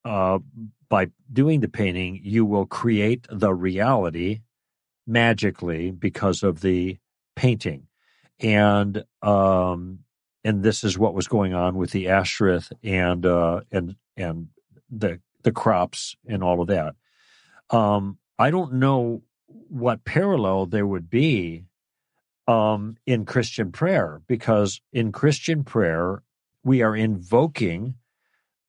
uh, 0.05 0.39
by 0.89 1.09
doing 1.31 1.61
the 1.61 1.69
painting, 1.69 2.21
you 2.23 2.45
will 2.45 2.67
create 2.67 3.27
the 3.31 3.53
reality 3.53 4.41
magically 5.07 5.91
because 5.91 6.43
of 6.43 6.61
the 6.61 6.97
painting. 7.35 7.87
And, 8.41 9.05
um, 9.23 10.01
and 10.45 10.63
this 10.63 10.85
is 10.85 10.99
what 10.99 11.15
was 11.15 11.29
going 11.29 11.55
on 11.55 11.77
with 11.77 11.91
the 11.91 12.09
Ashtoreth 12.09 12.73
and, 12.83 13.25
uh, 13.25 13.63
and, 13.73 13.97
and 14.17 14.49
the, 14.91 15.21
the 15.43 15.53
crops 15.53 16.17
and 16.27 16.43
all 16.43 16.61
of 16.61 16.69
that. 16.69 16.95
Um, 17.71 18.19
I 18.39 18.51
don't 18.51 18.75
know 18.75 19.23
what 19.49 20.05
parallel 20.05 20.67
there 20.67 20.87
would 20.87 21.09
be 21.11 21.65
um, 22.47 22.97
in 23.07 23.25
Christian 23.25 23.73
prayer, 23.73 24.21
because 24.27 24.81
in 24.93 25.11
Christian 25.11 25.65
prayer, 25.65 26.23
we 26.63 26.83
are 26.83 26.95
invoking 26.95 27.95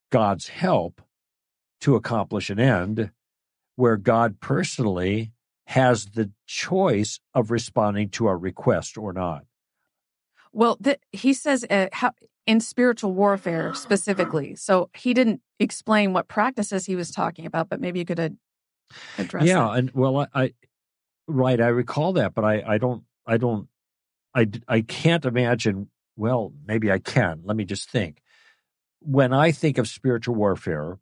God's 0.09 0.47
help 0.47 1.01
to 1.81 1.95
accomplish 1.95 2.49
an 2.49 2.59
end 2.59 3.11
where 3.75 3.97
God 3.97 4.39
personally 4.39 5.31
has 5.65 6.05
the 6.05 6.31
choice 6.47 7.19
of 7.33 7.51
responding 7.51 8.09
to 8.09 8.25
our 8.25 8.37
request 8.37 8.97
or 8.97 9.13
not. 9.13 9.45
Well, 10.57 10.79
he 11.11 11.33
says 11.33 11.63
uh, 11.69 11.89
how, 11.93 12.13
in 12.47 12.61
spiritual 12.61 13.13
warfare 13.13 13.75
specifically. 13.75 14.55
So 14.55 14.89
he 14.95 15.13
didn't 15.13 15.41
explain 15.59 16.13
what 16.13 16.27
practices 16.27 16.87
he 16.87 16.95
was 16.95 17.11
talking 17.11 17.45
about, 17.45 17.69
but 17.69 17.79
maybe 17.79 17.99
you 17.99 18.05
could 18.05 18.19
uh, 18.19 18.29
address. 19.19 19.45
Yeah, 19.45 19.59
that. 19.65 19.71
and 19.73 19.91
well, 19.91 20.17
I, 20.17 20.27
I 20.33 20.53
right, 21.27 21.61
I 21.61 21.67
recall 21.67 22.13
that, 22.13 22.33
but 22.33 22.43
I, 22.43 22.63
I 22.65 22.77
don't, 22.79 23.03
I 23.27 23.37
don't, 23.37 23.67
I, 24.33 24.47
I 24.67 24.81
can't 24.81 25.25
imagine. 25.25 25.89
Well, 26.15 26.51
maybe 26.65 26.91
I 26.91 26.97
can. 26.97 27.41
Let 27.43 27.55
me 27.55 27.63
just 27.63 27.91
think. 27.91 28.23
When 29.01 29.33
I 29.33 29.51
think 29.51 29.77
of 29.77 29.87
spiritual 29.87 30.33
warfare, 30.33 30.97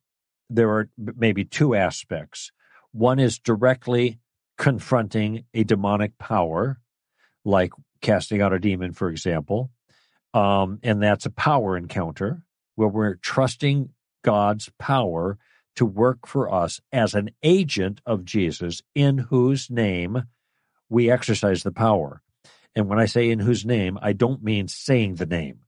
there 0.49 0.69
are 0.69 0.89
maybe 0.97 1.45
two 1.45 1.75
aspects. 1.75 2.51
One 2.91 3.19
is 3.19 3.39
directly 3.39 4.19
confronting 4.57 5.45
a 5.53 5.63
demonic 5.63 6.17
power, 6.17 6.81
like 7.45 7.71
casting 8.01 8.41
out 8.41 8.53
a 8.53 8.59
demon, 8.59 8.91
for 8.91 9.09
example. 9.09 9.71
Um, 10.33 10.79
and 10.83 11.01
that's 11.01 11.25
a 11.25 11.31
power 11.31 11.77
encounter 11.77 12.43
where 12.75 12.89
we're 12.89 13.15
trusting 13.15 13.89
God's 14.23 14.69
power 14.77 15.37
to 15.75 15.85
work 15.85 16.27
for 16.27 16.53
us 16.53 16.81
as 16.91 17.13
an 17.13 17.31
agent 17.43 18.01
of 18.05 18.25
Jesus 18.25 18.81
in 18.93 19.17
whose 19.17 19.69
name 19.69 20.23
we 20.89 21.09
exercise 21.09 21.63
the 21.63 21.71
power. 21.71 22.21
And 22.75 22.89
when 22.89 22.99
I 22.99 23.05
say 23.05 23.29
in 23.29 23.39
whose 23.39 23.65
name, 23.65 23.97
I 24.01 24.13
don't 24.13 24.43
mean 24.43 24.67
saying 24.67 25.15
the 25.15 25.25
name. 25.25 25.59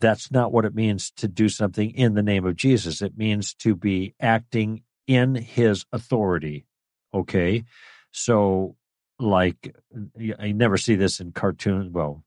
That's 0.00 0.30
not 0.30 0.52
what 0.52 0.64
it 0.64 0.74
means 0.74 1.10
to 1.12 1.28
do 1.28 1.48
something 1.48 1.90
in 1.90 2.14
the 2.14 2.22
name 2.22 2.44
of 2.44 2.56
Jesus. 2.56 3.00
It 3.00 3.16
means 3.16 3.54
to 3.54 3.74
be 3.74 4.14
acting 4.20 4.82
in 5.06 5.34
his 5.34 5.84
authority. 5.92 6.66
Okay. 7.14 7.64
So, 8.10 8.76
like, 9.18 9.74
I 10.38 10.52
never 10.52 10.76
see 10.76 10.94
this 10.94 11.20
in 11.20 11.32
cartoons, 11.32 11.90
well, 11.92 12.24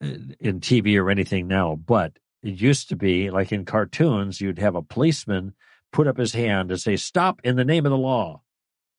in 0.00 0.60
TV 0.60 1.00
or 1.00 1.10
anything 1.10 1.48
now, 1.48 1.76
but 1.76 2.18
it 2.42 2.60
used 2.60 2.90
to 2.90 2.96
be 2.96 3.30
like 3.30 3.52
in 3.52 3.64
cartoons, 3.64 4.40
you'd 4.40 4.58
have 4.58 4.74
a 4.74 4.82
policeman 4.82 5.54
put 5.92 6.06
up 6.06 6.18
his 6.18 6.34
hand 6.34 6.70
and 6.70 6.80
say, 6.80 6.96
Stop 6.96 7.40
in 7.44 7.56
the 7.56 7.64
name 7.64 7.86
of 7.86 7.90
the 7.90 7.98
law. 7.98 8.42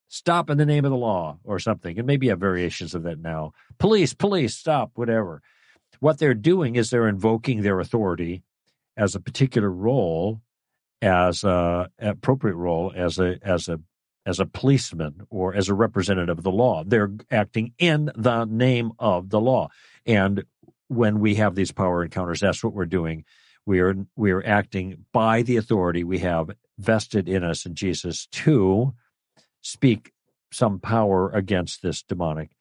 Stop 0.08 0.50
in 0.50 0.58
the 0.58 0.66
name 0.66 0.86
of 0.86 0.92
the 0.92 0.98
law, 0.98 1.40
or 1.44 1.60
something. 1.60 1.98
And 1.98 2.08
maybe 2.08 2.30
have 2.30 2.40
variations 2.40 2.96
of 2.96 3.04
that 3.04 3.20
now. 3.20 3.54
Police, 3.80 4.14
police, 4.14 4.56
stop, 4.56 4.92
whatever. 4.96 5.42
What 6.00 6.20
they're 6.20 6.34
doing 6.34 6.76
is 6.76 6.90
they're 6.90 7.08
invoking 7.08 7.62
their 7.62 7.80
authority 7.80 8.44
as 8.98 9.16
a 9.16 9.20
particular 9.20 9.70
role, 9.70 10.42
as 11.02 11.44
a 11.44 11.90
appropriate 12.00 12.56
role 12.56 12.92
as 12.96 13.20
a 13.20 13.38
as 13.42 13.68
a 13.68 13.80
as 14.26 14.40
a 14.40 14.46
policeman 14.46 15.28
or 15.30 15.54
as 15.54 15.70
a 15.70 15.74
representative 15.74 16.38
of 16.38 16.44
the 16.44 16.52
law. 16.52 16.84
They're 16.84 17.12
acting 17.32 17.74
in 17.78 18.12
the 18.16 18.46
name 18.46 18.92
of 19.00 19.30
the 19.30 19.40
law. 19.40 19.70
And 20.06 20.44
when 20.88 21.20
we 21.20 21.36
have 21.36 21.56
these 21.56 21.72
power 21.72 22.04
encounters, 22.04 22.40
that's 22.40 22.64
what 22.64 22.74
we're 22.74 22.86
doing. 22.86 23.26
We 23.66 23.80
are 23.80 23.96
we 24.16 24.32
are 24.32 24.46
acting 24.46 25.06
by 25.12 25.42
the 25.42 25.58
authority 25.58 26.04
we 26.04 26.20
have 26.20 26.52
vested 26.78 27.28
in 27.28 27.44
us 27.44 27.66
in 27.66 27.74
Jesus 27.76 28.28
to 28.28 28.94
speak 29.62 30.12
some 30.52 30.80
power 30.80 31.30
against 31.32 31.82
this 31.82 32.04
demonic 32.04 32.52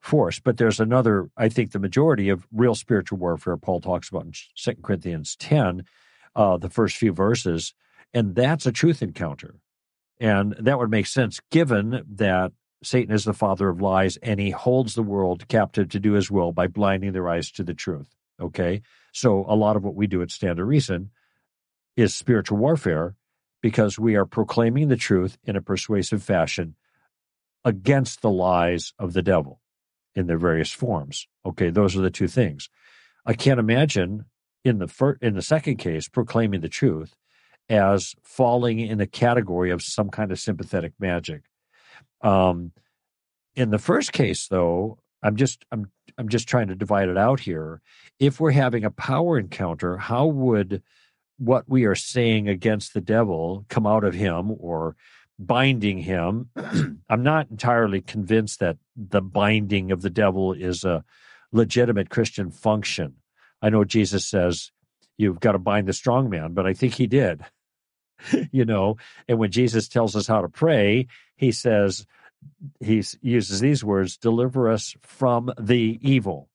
force. 0.00 0.38
But 0.38 0.56
there's 0.56 0.80
another, 0.80 1.30
I 1.36 1.48
think 1.48 1.72
the 1.72 1.78
majority 1.78 2.28
of 2.28 2.46
real 2.52 2.74
spiritual 2.74 3.18
warfare 3.18 3.56
Paul 3.56 3.80
talks 3.80 4.08
about 4.08 4.24
in 4.24 4.32
2 4.56 4.74
Corinthians 4.82 5.36
10, 5.36 5.84
uh, 6.36 6.56
the 6.56 6.70
first 6.70 6.96
few 6.96 7.12
verses, 7.12 7.74
and 8.12 8.34
that's 8.34 8.66
a 8.66 8.72
truth 8.72 9.02
encounter. 9.02 9.56
And 10.20 10.54
that 10.60 10.78
would 10.78 10.90
make 10.90 11.06
sense 11.06 11.40
given 11.50 12.04
that 12.16 12.52
Satan 12.82 13.14
is 13.14 13.24
the 13.24 13.34
father 13.34 13.68
of 13.68 13.80
lies 13.80 14.16
and 14.18 14.38
he 14.38 14.50
holds 14.50 14.94
the 14.94 15.02
world 15.02 15.48
captive 15.48 15.88
to 15.90 16.00
do 16.00 16.12
his 16.12 16.30
will 16.30 16.52
by 16.52 16.66
blinding 16.66 17.12
their 17.12 17.28
eyes 17.28 17.50
to 17.52 17.64
the 17.64 17.74
truth. 17.74 18.14
Okay. 18.40 18.82
So 19.12 19.44
a 19.48 19.56
lot 19.56 19.76
of 19.76 19.82
what 19.82 19.94
we 19.94 20.06
do 20.06 20.22
at 20.22 20.30
Stand 20.30 20.58
to 20.58 20.64
Reason 20.64 21.10
is 21.96 22.14
spiritual 22.14 22.58
warfare 22.58 23.16
because 23.62 23.98
we 23.98 24.14
are 24.16 24.24
proclaiming 24.24 24.88
the 24.88 24.96
truth 24.96 25.36
in 25.44 25.56
a 25.56 25.62
persuasive 25.62 26.22
fashion 26.22 26.76
against 27.64 28.22
the 28.22 28.30
lies 28.30 28.92
of 28.98 29.12
the 29.12 29.22
devil 29.22 29.60
in 30.14 30.26
their 30.26 30.38
various 30.38 30.70
forms. 30.70 31.26
Okay, 31.44 31.70
those 31.70 31.96
are 31.96 32.00
the 32.00 32.10
two 32.10 32.28
things. 32.28 32.68
I 33.26 33.34
can't 33.34 33.60
imagine 33.60 34.24
in 34.64 34.78
the 34.78 34.88
first, 34.88 35.22
in 35.22 35.34
the 35.34 35.42
second 35.42 35.76
case 35.76 36.08
proclaiming 36.08 36.60
the 36.60 36.68
truth 36.68 37.14
as 37.70 38.14
falling 38.22 38.80
in 38.80 39.00
a 39.00 39.06
category 39.06 39.70
of 39.70 39.82
some 39.82 40.10
kind 40.10 40.30
of 40.30 40.38
sympathetic 40.38 40.92
magic. 40.98 41.44
Um, 42.20 42.72
in 43.54 43.70
the 43.70 43.78
first 43.78 44.12
case, 44.12 44.48
though, 44.48 44.98
I'm 45.22 45.36
just 45.36 45.64
I'm 45.72 45.90
I'm 46.18 46.28
just 46.28 46.48
trying 46.48 46.68
to 46.68 46.74
divide 46.74 47.08
it 47.08 47.16
out 47.16 47.40
here. 47.40 47.80
If 48.18 48.40
we're 48.40 48.50
having 48.50 48.84
a 48.84 48.90
power 48.90 49.38
encounter, 49.38 49.96
how 49.96 50.26
would 50.26 50.82
what 51.38 51.64
we 51.68 51.86
are 51.86 51.94
saying 51.94 52.48
against 52.48 52.92
the 52.92 53.00
devil 53.00 53.64
come 53.68 53.86
out 53.86 54.04
of 54.04 54.12
him 54.12 54.54
or 54.58 54.94
binding 55.38 55.98
him. 55.98 56.50
I'm 57.08 57.22
not 57.22 57.50
entirely 57.50 58.02
convinced 58.02 58.60
that 58.60 58.76
the 58.94 59.22
binding 59.22 59.90
of 59.90 60.02
the 60.02 60.10
devil 60.10 60.52
is 60.52 60.84
a 60.84 61.02
legitimate 61.50 62.10
Christian 62.10 62.50
function. 62.50 63.14
I 63.62 63.70
know 63.70 63.84
Jesus 63.84 64.26
says 64.26 64.70
you've 65.16 65.40
got 65.40 65.52
to 65.52 65.58
bind 65.58 65.88
the 65.88 65.92
strong 65.94 66.28
man, 66.28 66.52
but 66.52 66.66
I 66.66 66.74
think 66.74 66.94
he 66.94 67.06
did. 67.06 67.40
you 68.52 68.64
know, 68.64 68.96
and 69.28 69.38
when 69.38 69.50
Jesus 69.50 69.88
tells 69.88 70.16
us 70.16 70.26
how 70.26 70.42
to 70.42 70.48
pray, 70.48 71.06
he 71.36 71.52
says, 71.52 72.06
he 72.80 73.02
uses 73.20 73.60
these 73.60 73.84
words 73.84 74.16
deliver 74.16 74.70
us 74.70 74.94
from 75.02 75.52
the 75.58 75.98
evil, 76.02 76.48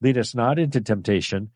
lead 0.00 0.18
us 0.18 0.34
not 0.34 0.58
into 0.58 0.80
temptation, 0.80 1.50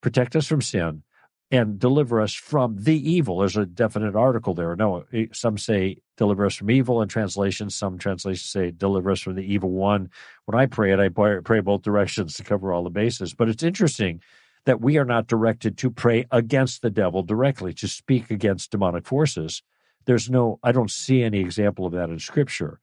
protect 0.00 0.34
us 0.34 0.46
from 0.46 0.62
sin, 0.62 1.02
and 1.50 1.78
deliver 1.78 2.20
us 2.20 2.32
from 2.32 2.76
the 2.76 3.10
evil. 3.10 3.38
There's 3.38 3.56
a 3.56 3.66
definite 3.66 4.14
article 4.14 4.54
there. 4.54 4.76
No, 4.76 5.04
eh, 5.12 5.26
some 5.32 5.58
say 5.58 5.98
deliver 6.16 6.46
us 6.46 6.54
from 6.54 6.70
evil 6.70 7.02
in 7.02 7.08
translation. 7.08 7.70
Some 7.70 7.98
translations 7.98 8.48
say 8.48 8.70
deliver 8.70 9.10
us 9.10 9.20
from 9.20 9.34
the 9.34 9.42
evil 9.42 9.70
one. 9.70 10.10
When 10.44 10.58
I 10.58 10.66
pray 10.66 10.92
it, 10.92 11.00
I 11.00 11.08
pray 11.08 11.60
both 11.60 11.82
directions 11.82 12.34
to 12.34 12.44
cover 12.44 12.72
all 12.72 12.84
the 12.84 12.90
bases. 12.90 13.34
But 13.34 13.48
it's 13.48 13.64
interesting 13.64 14.20
that 14.66 14.80
we 14.80 14.98
are 14.98 15.04
not 15.04 15.26
directed 15.26 15.78
to 15.78 15.90
pray 15.90 16.26
against 16.30 16.82
the 16.82 16.90
devil 16.90 17.22
directly, 17.22 17.72
to 17.74 17.88
speak 17.88 18.30
against 18.30 18.70
demonic 18.70 19.06
forces. 19.06 19.62
There's 20.06 20.30
no, 20.30 20.58
I 20.62 20.72
don't 20.72 20.90
see 20.90 21.22
any 21.22 21.40
example 21.40 21.86
of 21.86 21.92
that 21.92 22.10
in 22.10 22.18
scripture. 22.18 22.80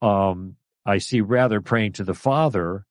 Um, 0.00 0.56
I 0.84 0.98
see 0.98 1.20
rather 1.20 1.60
praying 1.60 1.92
to 1.92 2.04
the 2.04 2.14
Father 2.14 2.86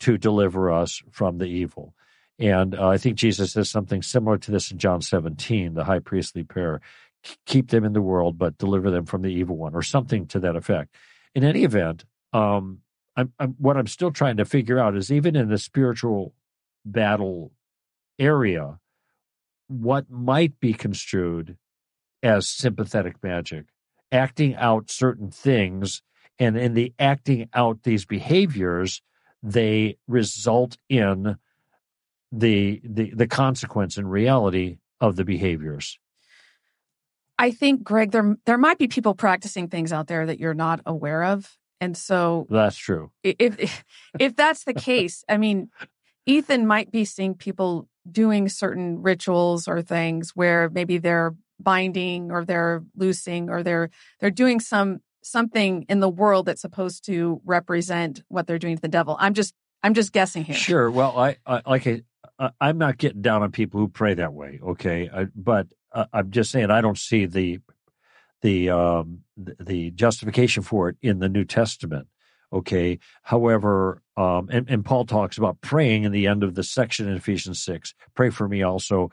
to 0.00 0.18
deliver 0.18 0.70
us 0.70 1.02
from 1.10 1.38
the 1.38 1.46
evil. 1.46 1.94
And 2.38 2.74
uh, 2.74 2.88
I 2.88 2.98
think 2.98 3.16
Jesus 3.16 3.52
says 3.52 3.70
something 3.70 4.02
similar 4.02 4.36
to 4.38 4.50
this 4.50 4.70
in 4.70 4.78
John 4.78 5.00
17, 5.00 5.74
the 5.74 5.84
high 5.84 6.00
priestly 6.00 6.44
prayer 6.44 6.80
keep 7.46 7.70
them 7.70 7.84
in 7.84 7.92
the 7.92 8.02
world, 8.02 8.38
but 8.38 8.58
deliver 8.58 8.90
them 8.90 9.06
from 9.06 9.22
the 9.22 9.28
evil 9.28 9.56
one, 9.56 9.74
or 9.74 9.82
something 9.82 10.26
to 10.28 10.40
that 10.40 10.56
effect. 10.56 10.94
In 11.34 11.44
any 11.44 11.64
event, 11.64 12.04
um, 12.32 12.78
I'm, 13.16 13.32
I'm, 13.38 13.54
what 13.58 13.76
I'm 13.76 13.86
still 13.86 14.10
trying 14.10 14.38
to 14.38 14.44
figure 14.44 14.78
out 14.78 14.96
is 14.96 15.12
even 15.12 15.36
in 15.36 15.48
the 15.48 15.58
spiritual 15.58 16.34
battle 16.84 17.52
area, 18.18 18.78
what 19.68 20.10
might 20.10 20.58
be 20.60 20.72
construed 20.72 21.56
as 22.22 22.48
sympathetic 22.48 23.22
magic, 23.22 23.66
acting 24.10 24.54
out 24.56 24.90
certain 24.90 25.30
things, 25.30 26.02
and 26.38 26.56
in 26.56 26.74
the 26.74 26.92
acting 26.98 27.48
out 27.54 27.82
these 27.82 28.04
behaviors, 28.04 29.02
they 29.42 29.96
result 30.06 30.76
in 30.88 31.36
the 32.30 32.80
the 32.84 33.12
the 33.14 33.26
consequence 33.26 33.96
and 33.96 34.10
reality 34.10 34.78
of 35.00 35.16
the 35.16 35.24
behaviors. 35.24 35.98
I 37.38 37.50
think, 37.50 37.82
Greg, 37.82 38.12
there 38.12 38.36
there 38.46 38.58
might 38.58 38.78
be 38.78 38.88
people 38.88 39.14
practicing 39.14 39.68
things 39.68 39.92
out 39.92 40.06
there 40.06 40.26
that 40.26 40.38
you're 40.38 40.54
not 40.54 40.80
aware 40.86 41.24
of, 41.24 41.56
and 41.80 41.96
so 41.96 42.46
that's 42.48 42.76
true. 42.76 43.10
If 43.22 43.84
if 44.18 44.36
that's 44.36 44.64
the 44.64 44.74
case, 44.90 45.24
I 45.28 45.36
mean, 45.36 45.70
Ethan 46.24 46.66
might 46.66 46.90
be 46.90 47.04
seeing 47.04 47.34
people 47.34 47.88
doing 48.10 48.48
certain 48.48 49.02
rituals 49.02 49.68
or 49.68 49.82
things 49.82 50.30
where 50.34 50.68
maybe 50.70 50.98
they're 50.98 51.34
binding 51.60 52.30
or 52.30 52.44
they're 52.44 52.82
loosing 52.96 53.48
or 53.48 53.62
they're 53.62 53.90
they're 54.20 54.30
doing 54.30 54.60
some 54.60 55.00
something 55.22 55.86
in 55.88 56.00
the 56.00 56.08
world 56.08 56.46
that's 56.46 56.60
supposed 56.60 57.04
to 57.06 57.40
represent 57.44 58.22
what 58.28 58.46
they're 58.46 58.58
doing 58.58 58.76
to 58.76 58.82
the 58.82 58.88
devil. 58.88 59.16
I'm 59.20 59.34
just 59.34 59.54
I'm 59.82 59.94
just 59.94 60.12
guessing 60.12 60.44
here. 60.44 60.56
Sure. 60.56 60.90
Well, 60.90 61.18
I, 61.18 61.36
I 61.46 61.62
like 61.66 61.86
I, 62.38 62.50
I'm 62.60 62.78
not 62.78 62.98
getting 62.98 63.22
down 63.22 63.42
on 63.42 63.52
people 63.52 63.80
who 63.80 63.88
pray 63.88 64.14
that 64.14 64.32
way. 64.32 64.60
Okay, 64.62 65.08
I, 65.12 65.26
but 65.34 65.68
uh, 65.92 66.06
I'm 66.12 66.30
just 66.30 66.50
saying 66.50 66.70
I 66.70 66.80
don't 66.80 66.98
see 66.98 67.26
the 67.26 67.60
the 68.42 68.70
um, 68.70 69.20
the, 69.36 69.56
the 69.60 69.90
justification 69.92 70.62
for 70.62 70.88
it 70.88 70.96
in 71.02 71.18
the 71.20 71.28
New 71.28 71.44
Testament. 71.44 72.08
Okay. 72.52 72.98
However, 73.22 74.02
um, 74.16 74.48
and, 74.52 74.68
and 74.68 74.84
Paul 74.84 75.06
talks 75.06 75.38
about 75.38 75.60
praying 75.60 76.04
in 76.04 76.12
the 76.12 76.26
end 76.26 76.42
of 76.42 76.54
the 76.54 76.62
section 76.62 77.08
in 77.08 77.16
Ephesians 77.16 77.62
six. 77.62 77.94
Pray 78.14 78.30
for 78.30 78.48
me 78.48 78.62
also. 78.62 79.10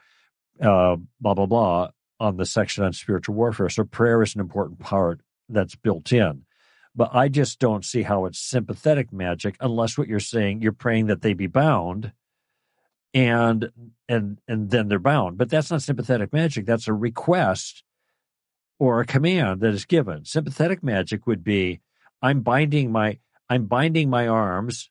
Uh, 0.61 0.97
blah 1.21 1.33
blah 1.33 1.45
blah 1.45 1.89
on 2.19 2.35
the 2.35 2.45
section 2.45 2.83
on 2.83 2.91
spiritual 2.91 3.33
warfare. 3.33 3.69
So 3.69 3.85
prayer 3.85 4.21
is 4.21 4.35
an 4.35 4.41
important 4.41 4.79
part 4.79 5.21
that's 5.47 5.75
built 5.75 6.11
in. 6.11 6.43
But 6.93 7.15
I 7.15 7.29
just 7.29 7.59
don't 7.59 7.85
see 7.85 8.01
how 8.01 8.25
it's 8.25 8.39
sympathetic 8.39 9.13
magic 9.13 9.55
unless 9.61 9.97
what 9.97 10.09
you're 10.09 10.19
saying 10.19 10.61
you're 10.61 10.73
praying 10.73 11.07
that 11.07 11.21
they 11.21 11.33
be 11.33 11.47
bound 11.47 12.11
and 13.13 13.71
and 14.09 14.39
and 14.49 14.69
then 14.69 14.89
they're 14.89 14.99
bound. 14.99 15.37
But 15.37 15.49
that's 15.49 15.71
not 15.71 15.81
sympathetic 15.81 16.33
magic. 16.33 16.65
That's 16.65 16.89
a 16.89 16.93
request 16.93 17.83
or 18.79 18.99
a 18.99 19.05
command 19.05 19.61
that 19.61 19.73
is 19.73 19.85
given. 19.85 20.25
Sympathetic 20.25 20.83
magic 20.83 21.25
would 21.25 21.43
be 21.43 21.79
I'm 22.21 22.41
binding 22.41 22.91
my 22.91 23.19
I'm 23.49 23.65
binding 23.65 24.09
my 24.09 24.27
arms 24.27 24.89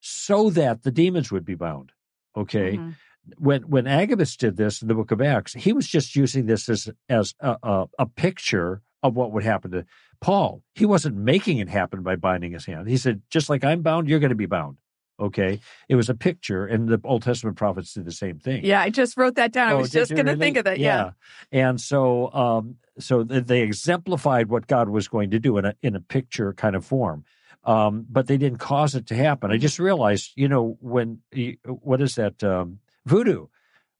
so 0.00 0.50
that 0.50 0.82
the 0.82 0.90
demons 0.90 1.32
would 1.32 1.44
be 1.44 1.54
bound. 1.54 1.92
Okay. 2.36 2.76
Mm-hmm 2.76 2.90
when 3.38 3.62
when 3.62 3.86
Agabus 3.86 4.36
did 4.36 4.56
this 4.56 4.82
in 4.82 4.88
the 4.88 4.94
book 4.94 5.10
of 5.10 5.20
Acts, 5.20 5.52
he 5.54 5.72
was 5.72 5.86
just 5.86 6.16
using 6.16 6.46
this 6.46 6.68
as 6.68 6.88
as 7.08 7.34
a, 7.40 7.56
a, 7.62 7.86
a, 7.98 8.06
picture 8.06 8.82
of 9.02 9.14
what 9.14 9.32
would 9.32 9.42
happen 9.42 9.72
to 9.72 9.84
Paul. 10.20 10.62
He 10.74 10.86
wasn't 10.86 11.16
making 11.16 11.58
it 11.58 11.68
happen 11.68 12.02
by 12.02 12.16
binding 12.16 12.52
his 12.52 12.66
hand. 12.66 12.88
He 12.88 12.96
said, 12.96 13.22
"Just 13.30 13.50
like 13.50 13.64
I'm 13.64 13.82
bound, 13.82 14.08
you're 14.08 14.20
going 14.20 14.30
to 14.30 14.36
be 14.36 14.46
bound." 14.46 14.76
Okay, 15.18 15.60
it 15.88 15.94
was 15.94 16.08
a 16.08 16.14
picture, 16.14 16.66
and 16.66 16.88
the 16.88 17.00
Old 17.02 17.22
Testament 17.22 17.56
prophets 17.56 17.94
did 17.94 18.04
the 18.04 18.12
same 18.12 18.38
thing. 18.38 18.64
Yeah, 18.64 18.82
I 18.82 18.90
just 18.90 19.16
wrote 19.16 19.36
that 19.36 19.52
down. 19.52 19.72
Oh, 19.72 19.78
I 19.78 19.80
was 19.80 19.90
just 19.90 20.10
going 20.10 20.26
to 20.26 20.32
really? 20.32 20.44
think 20.44 20.56
of 20.58 20.64
that. 20.64 20.78
Yeah, 20.78 21.12
yeah. 21.50 21.68
and 21.68 21.80
so 21.80 22.32
um, 22.32 22.76
so 22.98 23.22
they 23.24 23.62
exemplified 23.62 24.48
what 24.48 24.66
God 24.66 24.88
was 24.88 25.08
going 25.08 25.30
to 25.30 25.38
do 25.38 25.58
in 25.58 25.64
a 25.64 25.74
in 25.82 25.96
a 25.96 26.00
picture 26.00 26.52
kind 26.52 26.76
of 26.76 26.84
form. 26.84 27.24
Um, 27.66 28.06
but 28.08 28.28
they 28.28 28.38
didn't 28.38 28.60
cause 28.60 28.94
it 28.94 29.06
to 29.08 29.16
happen. 29.16 29.50
I 29.50 29.58
just 29.58 29.80
realized, 29.80 30.32
you 30.36 30.46
know, 30.46 30.78
when 30.80 31.18
what 31.66 32.00
is 32.00 32.14
that? 32.14 32.42
Um, 32.42 32.78
voodoo. 33.04 33.48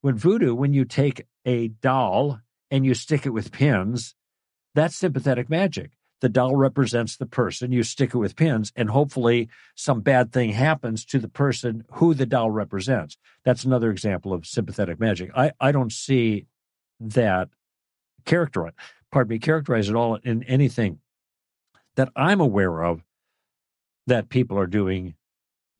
When 0.02 0.16
voodoo, 0.16 0.54
when 0.54 0.72
you 0.72 0.84
take 0.84 1.26
a 1.44 1.68
doll 1.68 2.40
and 2.70 2.86
you 2.86 2.94
stick 2.94 3.26
it 3.26 3.30
with 3.30 3.50
pins, 3.50 4.14
that's 4.74 4.94
sympathetic 4.94 5.50
magic. 5.50 5.90
The 6.20 6.28
doll 6.28 6.54
represents 6.54 7.16
the 7.16 7.26
person. 7.26 7.72
You 7.72 7.82
stick 7.82 8.14
it 8.14 8.18
with 8.18 8.36
pins, 8.36 8.72
and 8.76 8.88
hopefully, 8.88 9.48
some 9.74 10.00
bad 10.00 10.32
thing 10.32 10.50
happens 10.50 11.04
to 11.06 11.18
the 11.18 11.28
person 11.28 11.84
who 11.92 12.14
the 12.14 12.24
doll 12.24 12.50
represents. 12.50 13.18
That's 13.44 13.64
another 13.64 13.90
example 13.90 14.32
of 14.32 14.46
sympathetic 14.46 14.98
magic. 14.98 15.30
I, 15.36 15.52
I 15.60 15.72
don't 15.72 15.92
see 15.92 16.46
that 17.00 17.48
character, 18.24 18.72
pardon 19.10 19.30
me, 19.30 19.38
characterize 19.38 19.90
at 19.90 19.96
all 19.96 20.14
in 20.16 20.42
anything 20.44 21.00
that 21.96 22.10
I'm 22.16 22.40
aware 22.40 22.82
of 22.82 23.02
that 24.06 24.28
people 24.28 24.58
are 24.58 24.66
doing 24.66 25.14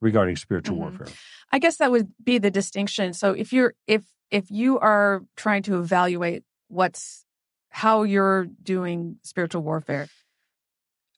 regarding 0.00 0.36
spiritual 0.36 0.76
mm-hmm. 0.76 0.96
warfare. 0.98 1.14
I 1.52 1.58
guess 1.58 1.76
that 1.78 1.90
would 1.90 2.12
be 2.22 2.38
the 2.38 2.50
distinction. 2.50 3.12
So 3.12 3.32
if 3.32 3.52
you're 3.52 3.74
if 3.86 4.02
if 4.30 4.50
you 4.50 4.78
are 4.78 5.22
trying 5.36 5.62
to 5.64 5.78
evaluate 5.78 6.42
what's 6.68 7.24
how 7.70 8.02
you're 8.02 8.46
doing 8.62 9.16
spiritual 9.22 9.62
warfare, 9.62 10.08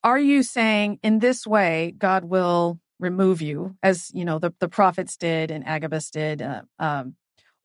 are 0.04 0.18
you 0.18 0.42
saying 0.42 0.98
in 1.02 1.18
this 1.18 1.46
way 1.46 1.94
God 1.96 2.24
will 2.24 2.78
remove 3.00 3.40
you 3.40 3.76
as 3.82 4.10
you 4.12 4.24
know 4.24 4.38
the 4.38 4.52
the 4.58 4.68
prophets 4.68 5.16
did 5.16 5.50
and 5.50 5.66
Agabus 5.66 6.10
did, 6.10 6.42
uh, 6.42 6.62
um, 6.78 7.16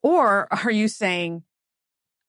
or 0.02 0.48
are 0.64 0.72
you 0.72 0.88
saying 0.88 1.44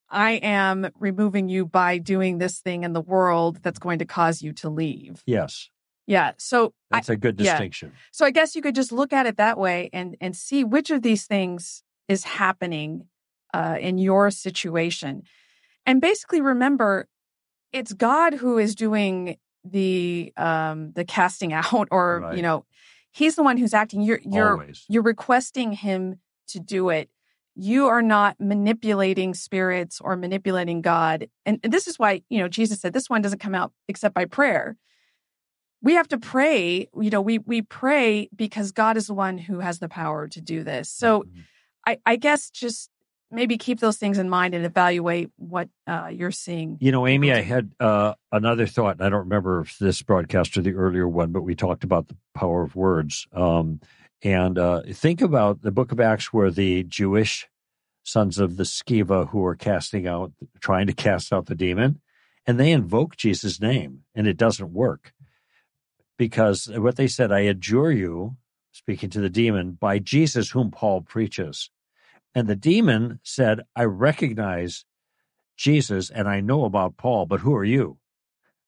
I 0.09 0.33
am 0.33 0.89
removing 0.99 1.49
you 1.49 1.65
by 1.65 1.97
doing 1.97 2.37
this 2.37 2.59
thing 2.59 2.83
in 2.83 2.93
the 2.93 3.01
world 3.01 3.59
that's 3.63 3.79
going 3.79 3.99
to 3.99 4.05
cause 4.05 4.41
you 4.41 4.53
to 4.53 4.69
leave? 4.69 5.23
Yes. 5.25 5.69
Yeah. 6.07 6.33
So 6.37 6.73
that's 6.91 7.09
I, 7.09 7.13
a 7.13 7.15
good 7.17 7.35
distinction. 7.35 7.91
Yeah. 7.93 7.99
So 8.11 8.25
I 8.25 8.31
guess 8.31 8.55
you 8.55 8.61
could 8.61 8.75
just 8.75 8.91
look 8.91 9.13
at 9.13 9.25
it 9.25 9.37
that 9.37 9.57
way 9.57 9.89
and 9.91 10.15
and 10.21 10.35
see 10.35 10.63
which 10.63 10.91
of 10.91 11.01
these 11.01 11.25
things 11.25 11.83
is 12.07 12.23
happening 12.23 13.07
uh, 13.53 13.77
in 13.79 13.97
your 13.97 14.29
situation, 14.31 15.23
and 15.85 16.01
basically 16.01 16.41
remember, 16.41 17.07
it's 17.71 17.93
God 17.93 18.35
who 18.35 18.57
is 18.57 18.75
doing 18.75 19.37
the 19.63 20.31
um 20.37 20.91
the 20.93 21.05
casting 21.05 21.53
out, 21.53 21.87
or 21.91 22.21
right. 22.21 22.35
you 22.35 22.43
know, 22.43 22.65
He's 23.11 23.35
the 23.35 23.43
one 23.43 23.57
who's 23.57 23.73
acting. 23.73 24.01
You're 24.01 24.19
you're 24.23 24.61
Always. 24.61 24.85
you're 24.87 25.03
requesting 25.03 25.71
Him 25.71 26.19
to 26.49 26.59
do 26.59 26.89
it. 26.89 27.09
You 27.55 27.87
are 27.87 28.01
not 28.01 28.35
manipulating 28.39 29.33
spirits 29.33 30.01
or 30.01 30.17
manipulating 30.17 30.81
God, 30.81 31.29
and, 31.45 31.59
and 31.63 31.73
this 31.73 31.87
is 31.87 31.97
why 31.97 32.21
you 32.29 32.37
know 32.39 32.47
Jesus 32.47 32.81
said 32.81 32.93
this 32.93 33.09
one 33.09 33.23
doesn't 33.23 33.39
come 33.39 33.55
out 33.55 33.71
except 33.87 34.13
by 34.13 34.25
prayer 34.25 34.77
we 35.85 35.93
have 35.93 36.07
to 36.09 36.17
pray 36.17 36.89
you 36.99 37.09
know 37.11 37.21
we 37.21 37.37
we 37.37 37.61
pray 37.61 38.27
because 38.35 38.73
god 38.73 38.97
is 38.97 39.07
the 39.07 39.13
one 39.13 39.37
who 39.37 39.59
has 39.59 39.79
the 39.79 39.87
power 39.87 40.27
to 40.27 40.41
do 40.41 40.63
this. 40.63 40.89
So 40.89 41.21
mm-hmm. 41.21 41.39
i 41.85 41.99
i 42.05 42.15
guess 42.17 42.49
just 42.49 42.89
maybe 43.31 43.57
keep 43.57 43.79
those 43.79 43.97
things 43.97 44.17
in 44.17 44.29
mind 44.29 44.53
and 44.53 44.65
evaluate 44.65 45.29
what 45.37 45.69
uh, 45.87 46.09
you're 46.11 46.31
seeing 46.31 46.77
you 46.81 46.91
know 46.91 47.07
amy 47.07 47.31
i 47.31 47.41
had 47.41 47.71
uh, 47.79 48.13
another 48.31 48.65
thought 48.67 48.97
and 48.97 49.05
i 49.05 49.09
don't 49.09 49.21
remember 49.29 49.61
if 49.61 49.77
this 49.79 50.01
broadcast 50.01 50.57
or 50.57 50.61
the 50.61 50.73
earlier 50.73 51.07
one 51.07 51.31
but 51.31 51.43
we 51.43 51.55
talked 51.55 51.83
about 51.83 52.09
the 52.09 52.17
power 52.33 52.63
of 52.63 52.75
words. 52.75 53.27
Um, 53.31 53.79
and 54.23 54.57
uh, 54.57 54.81
think 54.91 55.21
about 55.21 55.61
the 55.61 55.71
book 55.71 55.91
of 55.91 55.99
acts 55.99 56.33
where 56.33 56.51
the 56.51 56.83
jewish 56.83 57.47
sons 58.03 58.37
of 58.37 58.57
the 58.57 58.63
Sceva 58.63 59.29
who 59.29 59.43
are 59.45 59.55
casting 59.55 60.07
out 60.07 60.31
trying 60.59 60.87
to 60.87 60.93
cast 60.93 61.33
out 61.33 61.47
the 61.47 61.55
demon 61.55 62.01
and 62.47 62.59
they 62.59 62.71
invoke 62.71 63.15
jesus 63.17 63.59
name 63.59 64.01
and 64.13 64.27
it 64.27 64.37
doesn't 64.37 64.71
work 64.71 65.13
because 66.17 66.69
what 66.69 66.95
they 66.95 67.07
said, 67.07 67.31
I 67.31 67.41
adjure 67.41 67.91
you, 67.91 68.37
speaking 68.71 69.09
to 69.11 69.21
the 69.21 69.29
demon, 69.29 69.71
by 69.73 69.99
Jesus 69.99 70.51
whom 70.51 70.71
Paul 70.71 71.01
preaches. 71.01 71.69
And 72.33 72.47
the 72.47 72.55
demon 72.55 73.19
said, 73.23 73.61
I 73.75 73.83
recognize 73.83 74.85
Jesus 75.57 76.09
and 76.09 76.27
I 76.27 76.41
know 76.41 76.65
about 76.65 76.97
Paul, 76.97 77.25
but 77.25 77.39
who 77.39 77.55
are 77.55 77.63
you? 77.63 77.97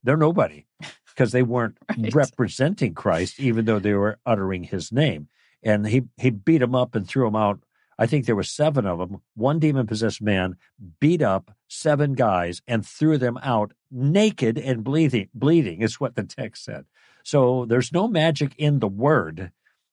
They're 0.03 0.17
nobody 0.17 0.65
because 1.07 1.31
they 1.31 1.43
weren't 1.43 1.77
right. 1.97 2.13
representing 2.13 2.93
Christ, 2.93 3.39
even 3.39 3.65
though 3.65 3.79
they 3.79 3.93
were 3.93 4.19
uttering 4.25 4.63
his 4.63 4.91
name. 4.91 5.27
And 5.63 5.87
he, 5.87 6.03
he 6.17 6.29
beat 6.29 6.59
them 6.59 6.75
up 6.75 6.95
and 6.95 7.07
threw 7.07 7.25
them 7.25 7.35
out. 7.35 7.59
I 7.99 8.05
think 8.05 8.25
there 8.25 8.35
were 8.35 8.43
seven 8.43 8.85
of 8.85 8.99
them. 8.99 9.21
One 9.35 9.59
demon 9.59 9.87
possessed 9.87 10.21
man 10.21 10.55
beat 10.99 11.21
up 11.21 11.51
seven 11.67 12.13
guys 12.13 12.61
and 12.67 12.85
threw 12.85 13.17
them 13.17 13.39
out 13.41 13.73
naked 13.91 14.57
and 14.57 14.83
bleeding. 14.83 15.29
Bleeding 15.33 15.81
is 15.81 15.99
what 15.99 16.15
the 16.15 16.23
text 16.23 16.63
said. 16.63 16.85
So 17.23 17.65
there's 17.65 17.91
no 17.91 18.07
magic 18.07 18.53
in 18.57 18.79
the 18.79 18.87
word. 18.87 19.51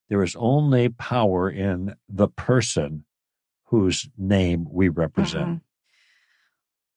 There 0.09 0.23
is 0.23 0.37
only 0.37 0.91
power 0.91 1.49
in 1.51 1.95
the 2.09 2.29
person 2.29 3.05
whose 3.65 4.09
name 4.19 4.67
we 4.71 4.89
represent. 4.89 5.47
Mm-hmm. 5.47 5.57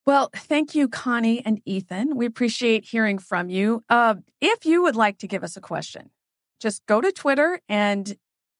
Well, 0.06 0.30
thank 0.34 0.74
you, 0.76 0.88
Connie 0.88 1.46
and 1.46 1.62
Ethan. 1.66 2.16
We 2.16 2.26
appreciate 2.26 2.86
hearing 2.86 3.18
from 3.18 3.50
you. 3.50 3.84
Uh, 3.90 4.16
if 4.40 4.66
you 4.66 4.84
would 4.84 4.96
like 4.96 5.18
to 5.20 5.28
give 5.28 5.44
us 5.44 5.58
a 5.58 5.62
question, 5.62 6.12
just 6.60 6.86
go 6.86 7.02
to 7.02 7.12
Twitter 7.12 7.60
and 7.68 8.16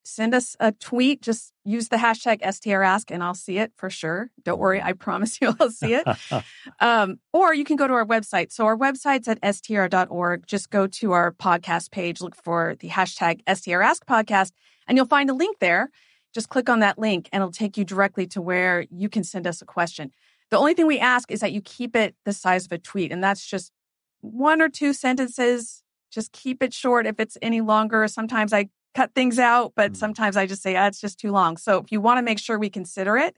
send 0.08 0.34
us 0.34 0.56
a 0.60 0.72
tweet. 0.72 1.22
Just 1.22 1.52
use 1.66 1.90
the 1.90 1.98
hashtag 1.98 2.42
STRask 2.42 3.12
and 3.12 3.22
I'll 3.22 3.34
see 3.34 3.58
it 3.58 3.74
for 3.76 3.90
sure. 3.90 4.32
Don't 4.44 4.60
worry. 4.60 4.82
I 4.82 4.94
promise 4.94 5.38
you 5.42 5.54
I'll 5.60 5.70
see 5.70 5.94
it. 5.94 6.08
um, 6.80 7.20
or 7.34 7.54
you 7.54 7.66
can 7.66 7.76
go 7.76 7.88
to 7.88 7.94
our 7.94 8.06
website. 8.06 8.52
So 8.52 8.66
our 8.66 8.78
website's 8.78 9.28
at 9.28 9.40
str.org. 9.56 10.48
Just 10.48 10.70
go 10.70 10.88
to 10.88 11.12
our 11.12 11.32
podcast 11.34 11.92
page, 11.92 12.22
look 12.22 12.36
for 12.36 12.76
the 12.80 12.90
hashtag 12.90 13.44
STRask 13.46 14.00
podcast, 14.10 14.52
and 14.88 14.98
you'll 14.98 15.06
find 15.06 15.30
a 15.30 15.34
link 15.34 15.60
there. 15.60 15.90
Just 16.34 16.50
click 16.50 16.70
on 16.70 16.80
that 16.80 16.98
link 16.98 17.30
and 17.32 17.42
it'll 17.42 17.52
take 17.52 17.78
you 17.78 17.84
directly 17.84 18.28
to 18.28 18.42
where 18.42 18.86
you 18.90 19.10
can 19.10 19.24
send 19.24 19.46
us 19.46 19.62
a 19.62 19.66
question. 19.66 20.12
The 20.50 20.58
only 20.58 20.74
thing 20.74 20.88
we 20.88 21.00
ask 21.00 21.32
is 21.32 21.42
that 21.42 21.52
you 21.52 21.62
keep 21.62 21.96
it 21.96 22.16
the 22.24 22.32
size 22.32 22.66
of 22.66 22.72
a 22.72 22.78
tweet, 22.78 23.12
and 23.12 23.22
that's 23.22 23.46
just 23.46 23.74
one 24.22 24.62
or 24.62 24.70
two 24.70 24.94
sentences. 24.94 25.84
Just 26.10 26.32
keep 26.32 26.64
it 26.64 26.74
short. 26.74 27.06
If 27.06 27.20
it's 27.20 27.38
any 27.42 27.60
longer, 27.60 28.08
sometimes 28.08 28.54
I 28.54 28.70
cut 28.98 29.14
things 29.14 29.38
out, 29.38 29.74
but 29.76 29.92
mm. 29.92 29.96
sometimes 29.96 30.36
I 30.36 30.48
just 30.48 30.64
say, 30.64 30.76
ah, 30.76 30.88
it's 30.88 31.00
just 31.00 31.20
too 31.20 31.32
long. 31.32 31.56
So 31.58 31.78
if 31.78 31.92
you 31.92 32.02
want 32.02 32.18
to 32.18 32.24
make 32.24 32.40
sure 32.40 32.58
we 32.58 32.72
consider 32.72 33.16
it, 33.16 33.36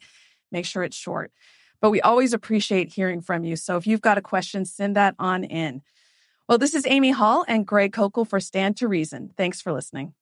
make 0.54 0.66
sure 0.66 0.84
it's 0.84 0.96
short. 0.96 1.34
But 1.82 1.90
we 1.90 2.00
always 2.00 2.32
appreciate 2.32 2.94
hearing 2.94 3.20
from 3.20 3.44
you. 3.44 3.58
So 3.58 3.76
if 3.76 3.86
you've 3.86 4.02
got 4.02 4.18
a 4.18 4.22
question, 4.22 4.64
send 4.64 4.96
that 4.96 5.16
on 5.20 5.44
in. 5.44 5.82
Well, 6.48 6.58
this 6.58 6.74
is 6.74 6.88
Amy 6.88 7.12
Hall 7.12 7.44
and 7.48 7.68
Greg 7.68 7.92
Koukl 7.92 8.26
for 8.26 8.40
Stand 8.40 8.78
to 8.78 8.88
Reason. 8.88 9.32
Thanks 9.36 9.62
for 9.62 9.74
listening. 9.74 10.14